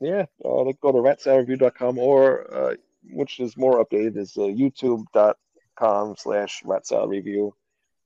Yeah, 0.00 0.26
uh, 0.44 0.72
go 0.80 0.92
to 0.92 0.98
ratsaladreview.com 0.98 1.98
or 1.98 2.54
uh, 2.54 2.74
which 3.12 3.40
is 3.40 3.56
more 3.56 3.84
updated 3.84 4.16
is 4.16 4.36
uh, 4.36 4.42
youtube.com 4.42 6.14
slash 6.16 6.62
ratsaladreview. 6.64 7.52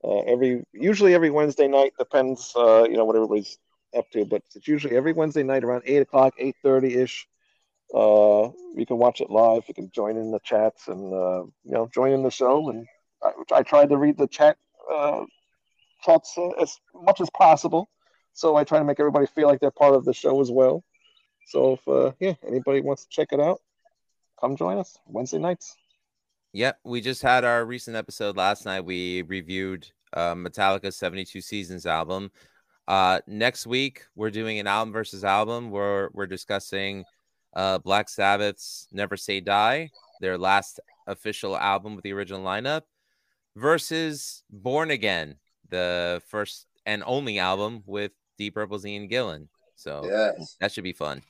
Uh, 0.03 0.19
every 0.27 0.63
usually 0.73 1.13
every 1.13 1.29
Wednesday 1.29 1.67
night 1.67 1.93
depends 1.97 2.53
uh, 2.55 2.83
you 2.83 2.97
know 2.97 3.05
what 3.05 3.15
everybody's 3.15 3.57
up 3.95 4.09
to, 4.11 4.25
but 4.25 4.41
it's 4.53 4.67
usually 4.67 4.95
every 4.95 5.13
Wednesday 5.13 5.43
night 5.43 5.63
around 5.63 5.83
eight 5.85 6.01
o'clock, 6.01 6.33
eight 6.37 6.55
thirty 6.61 6.95
ish. 6.95 7.27
Uh, 7.93 8.49
you 8.75 8.85
can 8.85 8.97
watch 8.97 9.21
it 9.21 9.29
live. 9.29 9.63
You 9.67 9.73
can 9.73 9.89
join 9.91 10.17
in 10.17 10.31
the 10.31 10.39
chats 10.39 10.87
and 10.87 11.13
uh, 11.13 11.43
you 11.63 11.71
know 11.71 11.89
join 11.93 12.11
in 12.11 12.23
the 12.23 12.31
show. 12.31 12.69
And 12.69 12.85
I, 13.23 13.31
I 13.55 13.63
tried 13.63 13.89
to 13.89 13.97
read 13.97 14.17
the 14.17 14.27
chat 14.27 14.57
uh, 14.91 15.25
uh, 16.07 16.49
as 16.61 16.79
much 16.93 17.21
as 17.21 17.29
possible, 17.31 17.89
so 18.33 18.55
I 18.55 18.63
try 18.63 18.79
to 18.79 18.85
make 18.85 18.99
everybody 18.99 19.25
feel 19.25 19.47
like 19.47 19.59
they're 19.59 19.71
part 19.71 19.95
of 19.95 20.05
the 20.05 20.13
show 20.13 20.39
as 20.41 20.51
well. 20.51 20.83
So 21.47 21.73
if 21.73 21.87
uh, 21.87 22.11
yeah, 22.19 22.33
anybody 22.47 22.81
wants 22.81 23.03
to 23.03 23.09
check 23.09 23.29
it 23.31 23.39
out, 23.39 23.61
come 24.39 24.55
join 24.55 24.77
us 24.77 24.97
Wednesday 25.07 25.39
nights. 25.39 25.75
Yep, 26.53 26.79
we 26.83 27.01
just 27.01 27.21
had 27.21 27.43
our 27.43 27.65
recent 27.65 27.97
episode 27.97 28.37
last 28.37 28.65
night. 28.65 28.85
We 28.85 29.23
reviewed 29.23 29.87
uh, 30.13 30.35
Metallica's 30.35 30.95
72 30.95 31.41
Seasons 31.41 31.85
album. 31.85 32.31
Uh, 32.87 33.19
next 33.27 33.67
week, 33.67 34.03
we're 34.15 34.29
doing 34.29 34.59
an 34.59 34.67
album 34.67 34.93
versus 34.93 35.23
album 35.23 35.71
where 35.71 36.09
we're 36.13 36.27
discussing 36.27 37.03
uh, 37.55 37.79
Black 37.79 38.09
Sabbath's 38.09 38.87
Never 38.91 39.17
Say 39.17 39.39
Die, 39.39 39.89
their 40.21 40.37
last 40.37 40.79
official 41.07 41.57
album 41.57 41.95
with 41.95 42.03
the 42.03 42.13
original 42.13 42.43
lineup, 42.43 42.81
versus 43.55 44.43
Born 44.49 44.91
Again, 44.91 45.35
the 45.69 46.21
first 46.27 46.67
and 46.85 47.03
only 47.05 47.39
album 47.39 47.83
with 47.85 48.11
Deep 48.37 48.53
Purple's 48.53 48.85
Ian 48.85 49.09
Gillan. 49.09 49.47
So 49.75 50.01
Yes. 50.05 50.55
that 50.59 50.71
should 50.71 50.83
be 50.83 50.93
fun. 50.93 51.21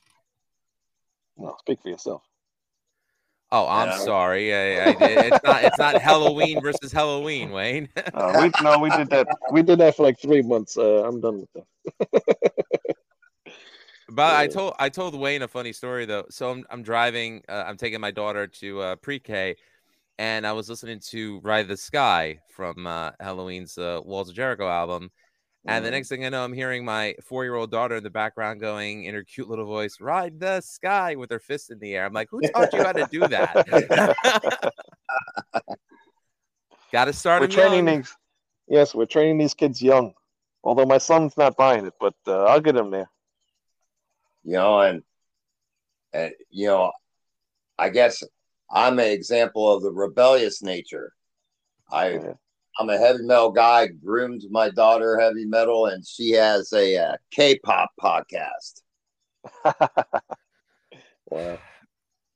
No, 1.36 1.56
speak 1.60 1.80
for 1.82 1.88
yourself. 1.88 2.22
Oh, 3.52 3.66
I'm 3.68 3.88
Yeah. 3.88 3.98
sorry. 3.98 4.52
I, 4.54 4.58
I, 4.58 4.96
it's 5.00 5.44
not. 5.44 5.64
It's 5.64 5.78
not 5.78 5.94
Helloween 5.96 6.60
versus 6.62 6.92
Helloween, 6.92 7.52
Wayne. 7.52 7.88
Uh, 8.12 8.32
we 8.40 8.50
no, 8.64 8.78
we 8.78 8.90
did 8.90 9.08
that. 9.10 9.28
We 9.52 9.62
did 9.62 9.78
that 9.78 9.94
for 9.96 10.02
like 10.02 10.18
three 10.20 10.42
months. 10.42 10.76
Uh, 10.76 11.04
I'm 11.06 11.20
done 11.20 11.40
with 11.42 11.52
that. 11.54 12.22
But 14.08 14.36
I 14.36 14.46
told 14.46 14.74
I 14.78 14.88
told 14.88 15.18
Wayne 15.18 15.42
a 15.42 15.48
funny 15.48 15.72
story 15.72 16.06
though. 16.06 16.26
So 16.30 16.50
I'm 16.50 16.64
I'm 16.70 16.82
driving. 16.82 17.42
Uh, 17.48 17.64
I'm 17.66 17.76
taking 17.76 18.00
my 18.00 18.12
daughter 18.12 18.46
to 18.46 18.80
uh, 18.80 18.96
pre-K, 18.96 19.56
and 20.18 20.46
I 20.46 20.52
was 20.52 20.68
listening 20.68 21.00
to 21.10 21.40
"Ride 21.40 21.68
the 21.68 21.76
Sky" 21.76 22.40
from 22.50 22.86
uh, 22.86 23.12
Helloween's 23.20 23.78
uh, 23.78 24.00
Walls 24.04 24.28
of 24.28 24.34
Jericho 24.36 24.68
album. 24.68 25.10
And 25.66 25.84
the 25.84 25.88
Mhm. 25.88 25.92
next 25.92 26.08
thing 26.08 26.24
I 26.24 26.28
know, 26.28 26.44
I'm 26.44 26.52
hearing 26.52 26.84
my 26.84 27.16
four-year-old 27.24 27.72
daughter 27.72 27.96
in 27.96 28.04
the 28.04 28.10
background 28.10 28.60
going 28.60 29.04
in 29.04 29.14
her 29.14 29.24
cute 29.24 29.48
little 29.48 29.66
voice, 29.66 30.00
"Ride 30.00 30.38
the 30.38 30.60
sky" 30.60 31.16
with 31.16 31.30
her 31.30 31.40
fist 31.40 31.70
in 31.70 31.78
the 31.80 31.96
air. 31.96 32.06
I'm 32.06 32.12
like, 32.12 32.28
who 32.30 32.40
taught 32.40 32.72
you 32.72 32.82
how 32.82 32.92
to 32.92 33.06
do 33.10 33.26
that? 33.28 33.66
Got 36.92 37.06
to 37.06 37.12
start 37.12 37.40
we're 37.40 37.44
'em 37.46 37.50
training 37.50 37.86
young. 37.86 37.96
these. 37.98 38.16
Yes, 38.68 38.94
we're 38.94 39.06
training 39.06 39.38
these 39.38 39.54
kids 39.54 39.82
young. 39.82 40.14
Although 40.64 40.86
my 40.86 40.98
son's 40.98 41.36
not 41.36 41.56
buying 41.56 41.86
it, 41.86 41.94
but 42.00 42.14
uh, 42.26 42.44
I'll 42.44 42.60
get 42.60 42.76
him 42.76 42.90
there. 42.90 43.08
you 44.44 44.52
know, 44.54 44.80
and 44.80 45.02
and 46.12 46.32
you 46.50 46.68
know, 46.68 46.92
I 47.78 47.88
guess 47.90 48.22
I'm 48.70 48.98
an 48.98 49.10
example 49.10 49.72
of 49.72 49.82
the 49.82 49.92
rebellious 49.92 50.62
nature. 50.62 51.12
I 51.90 52.10
Yeah. 52.10 52.32
I'm 52.78 52.90
a 52.90 52.98
heavy 52.98 53.22
metal 53.22 53.50
guy, 53.52 53.86
groomed 53.86 54.42
my 54.50 54.68
daughter 54.68 55.18
heavy 55.18 55.46
metal, 55.46 55.86
and 55.86 56.06
she 56.06 56.32
has 56.32 56.72
a 56.74 56.96
uh, 56.96 57.16
K-pop 57.30 57.90
podcast. 58.00 58.82
wow. 61.30 61.58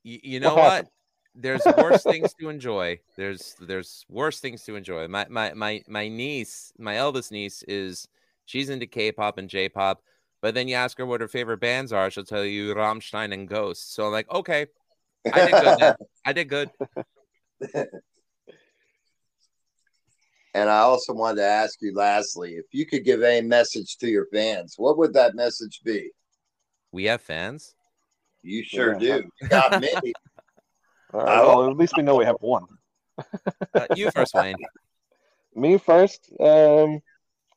you, 0.03 0.19
you 0.23 0.39
know 0.39 0.55
What 0.55 0.85
what? 0.85 0.87
There's 1.35 1.61
worse 1.77 2.03
things 2.03 2.33
to 2.39 2.49
enjoy. 2.49 2.99
There's 3.15 3.55
there's 3.61 4.05
worse 4.09 4.39
things 4.39 4.63
to 4.63 4.75
enjoy. 4.75 5.07
My 5.07 5.27
my 5.29 5.53
my 5.53 5.83
my 5.87 6.07
niece, 6.07 6.73
my 6.77 6.97
eldest 6.97 7.31
niece, 7.31 7.63
is 7.67 8.07
she's 8.45 8.69
into 8.69 8.87
K-pop 8.87 9.37
and 9.37 9.47
J-pop. 9.49 10.01
But 10.41 10.55
then 10.55 10.67
you 10.67 10.75
ask 10.75 10.97
her 10.97 11.05
what 11.05 11.21
her 11.21 11.27
favorite 11.27 11.59
bands 11.59 11.93
are, 11.93 12.09
she'll 12.09 12.23
tell 12.23 12.43
you 12.43 12.73
Rammstein 12.73 13.31
and 13.31 13.47
Ghost. 13.47 13.93
So 13.93 14.07
I'm 14.07 14.11
like, 14.11 14.29
okay, 14.31 14.65
I 15.31 15.45
did 15.45 15.51
good. 15.61 15.79
Then. 15.79 15.95
I 16.25 16.33
did 16.33 16.49
good. 16.49 16.69
And 20.53 20.69
I 20.69 20.79
also 20.79 21.13
wanted 21.13 21.37
to 21.37 21.45
ask 21.47 21.81
you, 21.81 21.93
lastly, 21.95 22.55
if 22.55 22.65
you 22.71 22.85
could 22.85 23.05
give 23.05 23.23
a 23.23 23.41
message 23.41 23.97
to 23.99 24.07
your 24.07 24.25
fans, 24.33 24.75
what 24.77 24.97
would 24.97 25.13
that 25.13 25.33
message 25.33 25.79
be? 25.85 26.11
We 26.91 27.05
have 27.05 27.21
fans. 27.21 27.73
You 28.43 28.63
sure 28.63 28.93
Yeah. 28.93 28.99
do. 29.19 29.29
You 29.41 29.47
got 29.47 29.71
many. 29.79 30.13
All 31.13 31.21
right, 31.23 31.41
well, 31.45 31.69
at 31.69 31.77
least 31.77 31.93
we 31.95 32.03
know 32.03 32.15
we 32.15 32.25
have 32.25 32.35
one. 32.41 32.65
Uh, 33.73 33.87
you 33.95 34.11
first, 34.11 34.33
Wayne. 34.33 34.55
Me 35.55 35.77
first. 35.77 36.29
Um, 36.39 36.99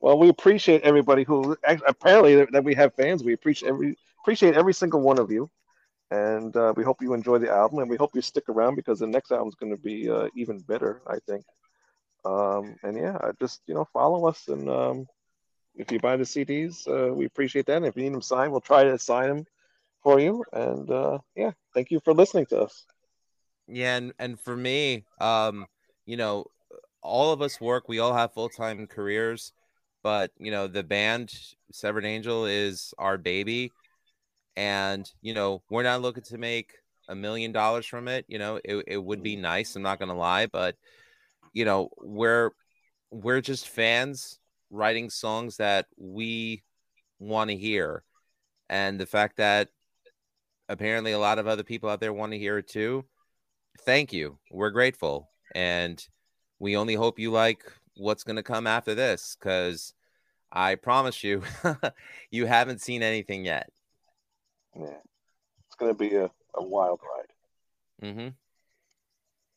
well, 0.01 0.19
we 0.19 0.29
appreciate 0.29 0.83
everybody 0.83 1.25
who 1.25 1.57
apparently 1.87 2.37
that- 2.37 2.53
that 2.53 2.63
we 2.65 2.75
have 2.75 2.95
fans. 2.95 3.25
We 3.25 3.33
appreciate 3.33 3.71
every 3.71 3.97
appreciate 4.21 4.55
every 4.55 4.75
single 4.75 5.01
one 5.01 5.19
of 5.19 5.31
you, 5.33 5.51
and 6.11 6.57
uh, 6.57 6.73
we 6.77 6.85
hope 6.85 7.03
you 7.03 7.15
enjoy 7.15 7.39
the 7.39 7.51
album, 7.51 7.81
and 7.81 7.91
we 7.91 7.97
hope 7.97 8.15
you 8.15 8.23
stick 8.23 8.49
around 8.49 8.77
because 8.77 8.99
the 8.99 9.07
next 9.07 9.33
album 9.33 9.49
is 9.49 9.55
going 9.55 9.73
to 9.73 9.81
be 9.81 10.11
uh, 10.11 10.29
even 10.37 10.59
better, 10.61 11.03
I 11.07 11.19
think. 11.27 11.45
Um, 12.25 12.77
and 12.83 12.97
yeah, 12.97 13.19
just 13.41 13.61
you 13.67 13.75
know, 13.75 13.87
follow 13.93 14.27
us, 14.29 14.49
and 14.49 14.69
um, 14.69 15.07
if 15.77 15.91
you 15.91 15.99
buy 15.99 16.17
the 16.17 16.25
CDs, 16.25 16.87
uh, 16.89 17.13
we 17.13 17.27
appreciate 17.27 17.67
that. 17.67 17.77
And 17.77 17.87
if 17.87 17.97
you 17.97 18.03
need 18.05 18.15
them 18.15 18.23
signed, 18.23 18.53
we'll 18.53 18.61
try 18.61 18.85
to 18.85 18.99
sign 18.99 19.29
them 19.29 19.47
for 20.03 20.21
you. 20.21 20.45
And 20.53 20.91
uh, 20.91 21.19
yeah, 21.35 21.53
thank 21.75 21.91
you 21.91 22.01
for 22.01 22.15
listening 22.15 22.47
to 22.47 22.63
us. 22.63 22.85
Yeah, 23.67 23.97
and, 23.97 24.13
and 24.19 24.39
for 24.39 24.57
me, 24.57 25.05
um, 25.21 25.67
you 26.07 26.17
know, 26.17 26.47
all 27.03 27.33
of 27.33 27.43
us 27.43 27.61
work, 27.61 27.89
we 27.89 27.99
all 27.99 28.15
have 28.15 28.33
full-time 28.35 28.87
careers, 28.87 29.53
but 30.03 30.31
you 30.39 30.51
know, 30.51 30.67
the 30.67 30.83
band 30.83 31.33
Severed 31.73 32.05
Angel 32.05 32.47
is 32.47 32.95
our 32.99 33.19
baby. 33.19 33.73
And, 34.57 35.11
you 35.21 35.35
know, 35.35 35.63
we're 35.71 35.83
not 35.83 36.03
looking 36.03 36.23
to 36.25 36.39
make 36.39 36.73
a 37.09 37.15
million 37.15 37.53
dollars 37.53 37.87
from 37.87 38.09
it. 38.09 38.25
You 38.29 38.39
know, 38.39 38.61
it, 38.65 38.85
it 38.87 39.03
would 39.03 39.23
be 39.23 39.35
mm-hmm. 39.35 39.43
nice, 39.43 39.77
I'm 39.77 39.83
not 39.83 39.99
gonna 39.99 40.17
lie, 40.17 40.47
but 40.47 40.77
you 41.53 41.65
know, 41.65 41.91
we're 41.99 42.51
we're 43.11 43.41
just 43.41 43.69
fans 43.69 44.39
writing 44.71 45.11
songs 45.11 45.59
that 45.59 45.87
we 45.97 46.63
want 47.19 47.51
to 47.51 47.57
hear. 47.57 48.03
And 48.69 48.99
the 48.99 49.07
fact 49.07 49.37
that 49.37 49.69
apparently 50.69 51.13
a 51.13 51.19
lot 51.19 51.39
of 51.39 51.47
other 51.47 51.63
people 51.63 51.91
out 51.91 52.01
there 52.01 52.13
want 52.13 52.33
to 52.33 52.39
hear 52.39 52.59
it 52.59 52.69
too 52.69 53.05
thank 53.81 54.13
you. 54.13 54.39
We're 54.51 54.71
grateful. 54.71 55.31
And 55.55 56.05
we 56.59 56.77
only 56.77 56.95
hope 56.95 57.19
you 57.19 57.31
like 57.31 57.63
what's 57.97 58.25
going 58.25 58.37
to 58.37 58.43
come 58.43 58.67
after 58.67 58.95
this 58.95 59.37
because 59.39 59.95
I 60.53 60.77
promise 60.77 61.23
you, 61.23 61.43
you 62.31 62.47
haven't 62.47 62.81
seen 62.81 63.03
anything 63.03 63.45
yet. 63.45 63.71
Yeah, 64.79 64.99
it's 65.67 65.77
going 65.79 65.93
to 65.93 65.99
be 65.99 66.15
a, 66.17 66.31
a 66.55 66.63
wild 66.63 67.01
ride. 67.03 68.09
Mm-hmm. 68.09 68.29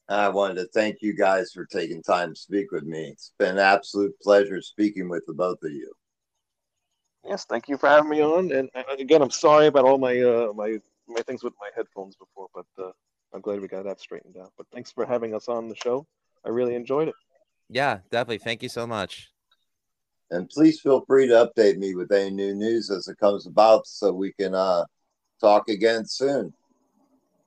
I 0.09 0.29
wanted 0.29 0.55
to 0.55 0.67
thank 0.67 0.97
you 1.01 1.13
guys 1.13 1.51
for 1.53 1.65
taking 1.65 2.01
time 2.01 2.33
to 2.33 2.39
speak 2.39 2.71
with 2.71 2.83
me. 2.83 3.09
It's 3.09 3.33
been 3.37 3.55
an 3.55 3.59
absolute 3.59 4.17
pleasure 4.21 4.61
speaking 4.61 5.09
with 5.09 5.23
the 5.27 5.33
both 5.33 5.61
of 5.63 5.71
you. 5.71 5.91
Yes, 7.25 7.45
thank 7.45 7.67
you 7.67 7.77
for 7.77 7.89
having 7.89 8.09
me 8.09 8.21
on. 8.21 8.51
And 8.53 8.69
again, 8.97 9.21
I'm 9.21 9.31
sorry 9.31 9.67
about 9.67 9.83
all 9.83 9.97
my 9.97 10.17
uh, 10.21 10.53
my 10.55 10.77
my 11.09 11.21
things 11.21 11.43
with 11.43 11.53
my 11.59 11.69
headphones 11.75 12.15
before, 12.15 12.47
but 12.53 12.65
uh, 12.81 12.91
I'm 13.33 13.41
glad 13.41 13.59
we 13.59 13.67
got 13.67 13.83
that 13.83 13.99
straightened 13.99 14.37
out. 14.37 14.53
But 14.57 14.67
thanks 14.71 14.91
for 14.91 15.05
having 15.05 15.35
us 15.35 15.49
on 15.49 15.67
the 15.67 15.75
show. 15.75 16.07
I 16.45 16.49
really 16.49 16.75
enjoyed 16.75 17.09
it. 17.09 17.15
Yeah, 17.69 17.99
definitely. 18.09 18.37
Thank 18.37 18.63
you 18.63 18.69
so 18.69 18.87
much. 18.87 19.29
And 20.31 20.49
please 20.49 20.79
feel 20.79 21.03
free 21.05 21.27
to 21.27 21.33
update 21.33 21.77
me 21.77 21.95
with 21.95 22.11
any 22.11 22.29
new 22.29 22.53
news 22.53 22.89
as 22.89 23.07
it 23.09 23.17
comes 23.17 23.45
about 23.45 23.87
so 23.87 24.13
we 24.13 24.31
can 24.33 24.55
uh, 24.55 24.85
talk 25.39 25.69
again 25.69 26.05
soon. 26.05 26.53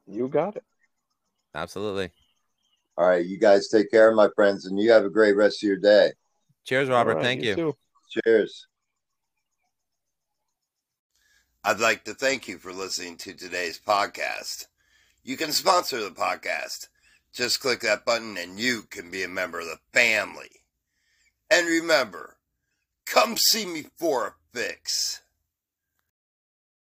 You 0.06 0.28
got 0.28 0.56
it. 0.56 0.64
Absolutely. 1.54 2.10
All 2.96 3.08
right, 3.08 3.24
you 3.24 3.38
guys 3.38 3.68
take 3.68 3.90
care, 3.90 4.12
my 4.12 4.28
friends, 4.34 4.66
and 4.66 4.78
you 4.78 4.90
have 4.90 5.04
a 5.04 5.10
great 5.10 5.36
rest 5.36 5.62
of 5.62 5.66
your 5.66 5.78
day. 5.78 6.12
Cheers, 6.64 6.88
Robert. 6.88 7.22
Thank 7.22 7.42
you. 7.42 7.54
too. 7.54 7.76
Cheers. 8.10 8.66
I'd 11.62 11.80
like 11.80 12.04
to 12.04 12.14
thank 12.14 12.48
you 12.48 12.58
for 12.58 12.72
listening 12.72 13.16
to 13.18 13.34
today's 13.34 13.78
podcast. 13.78 14.66
You 15.22 15.36
can 15.36 15.52
sponsor 15.52 16.00
the 16.02 16.10
podcast. 16.10 16.88
Just 17.32 17.60
click 17.60 17.80
that 17.80 18.04
button 18.04 18.36
and 18.36 18.58
you 18.58 18.82
can 18.90 19.10
be 19.10 19.22
a 19.22 19.28
member 19.28 19.60
of 19.60 19.66
the 19.66 19.78
family. 19.92 20.48
And 21.50 21.66
remember, 21.66 22.36
come 23.06 23.36
see 23.36 23.66
me 23.66 23.84
for 23.98 24.26
a 24.26 24.34
fix. 24.58 25.20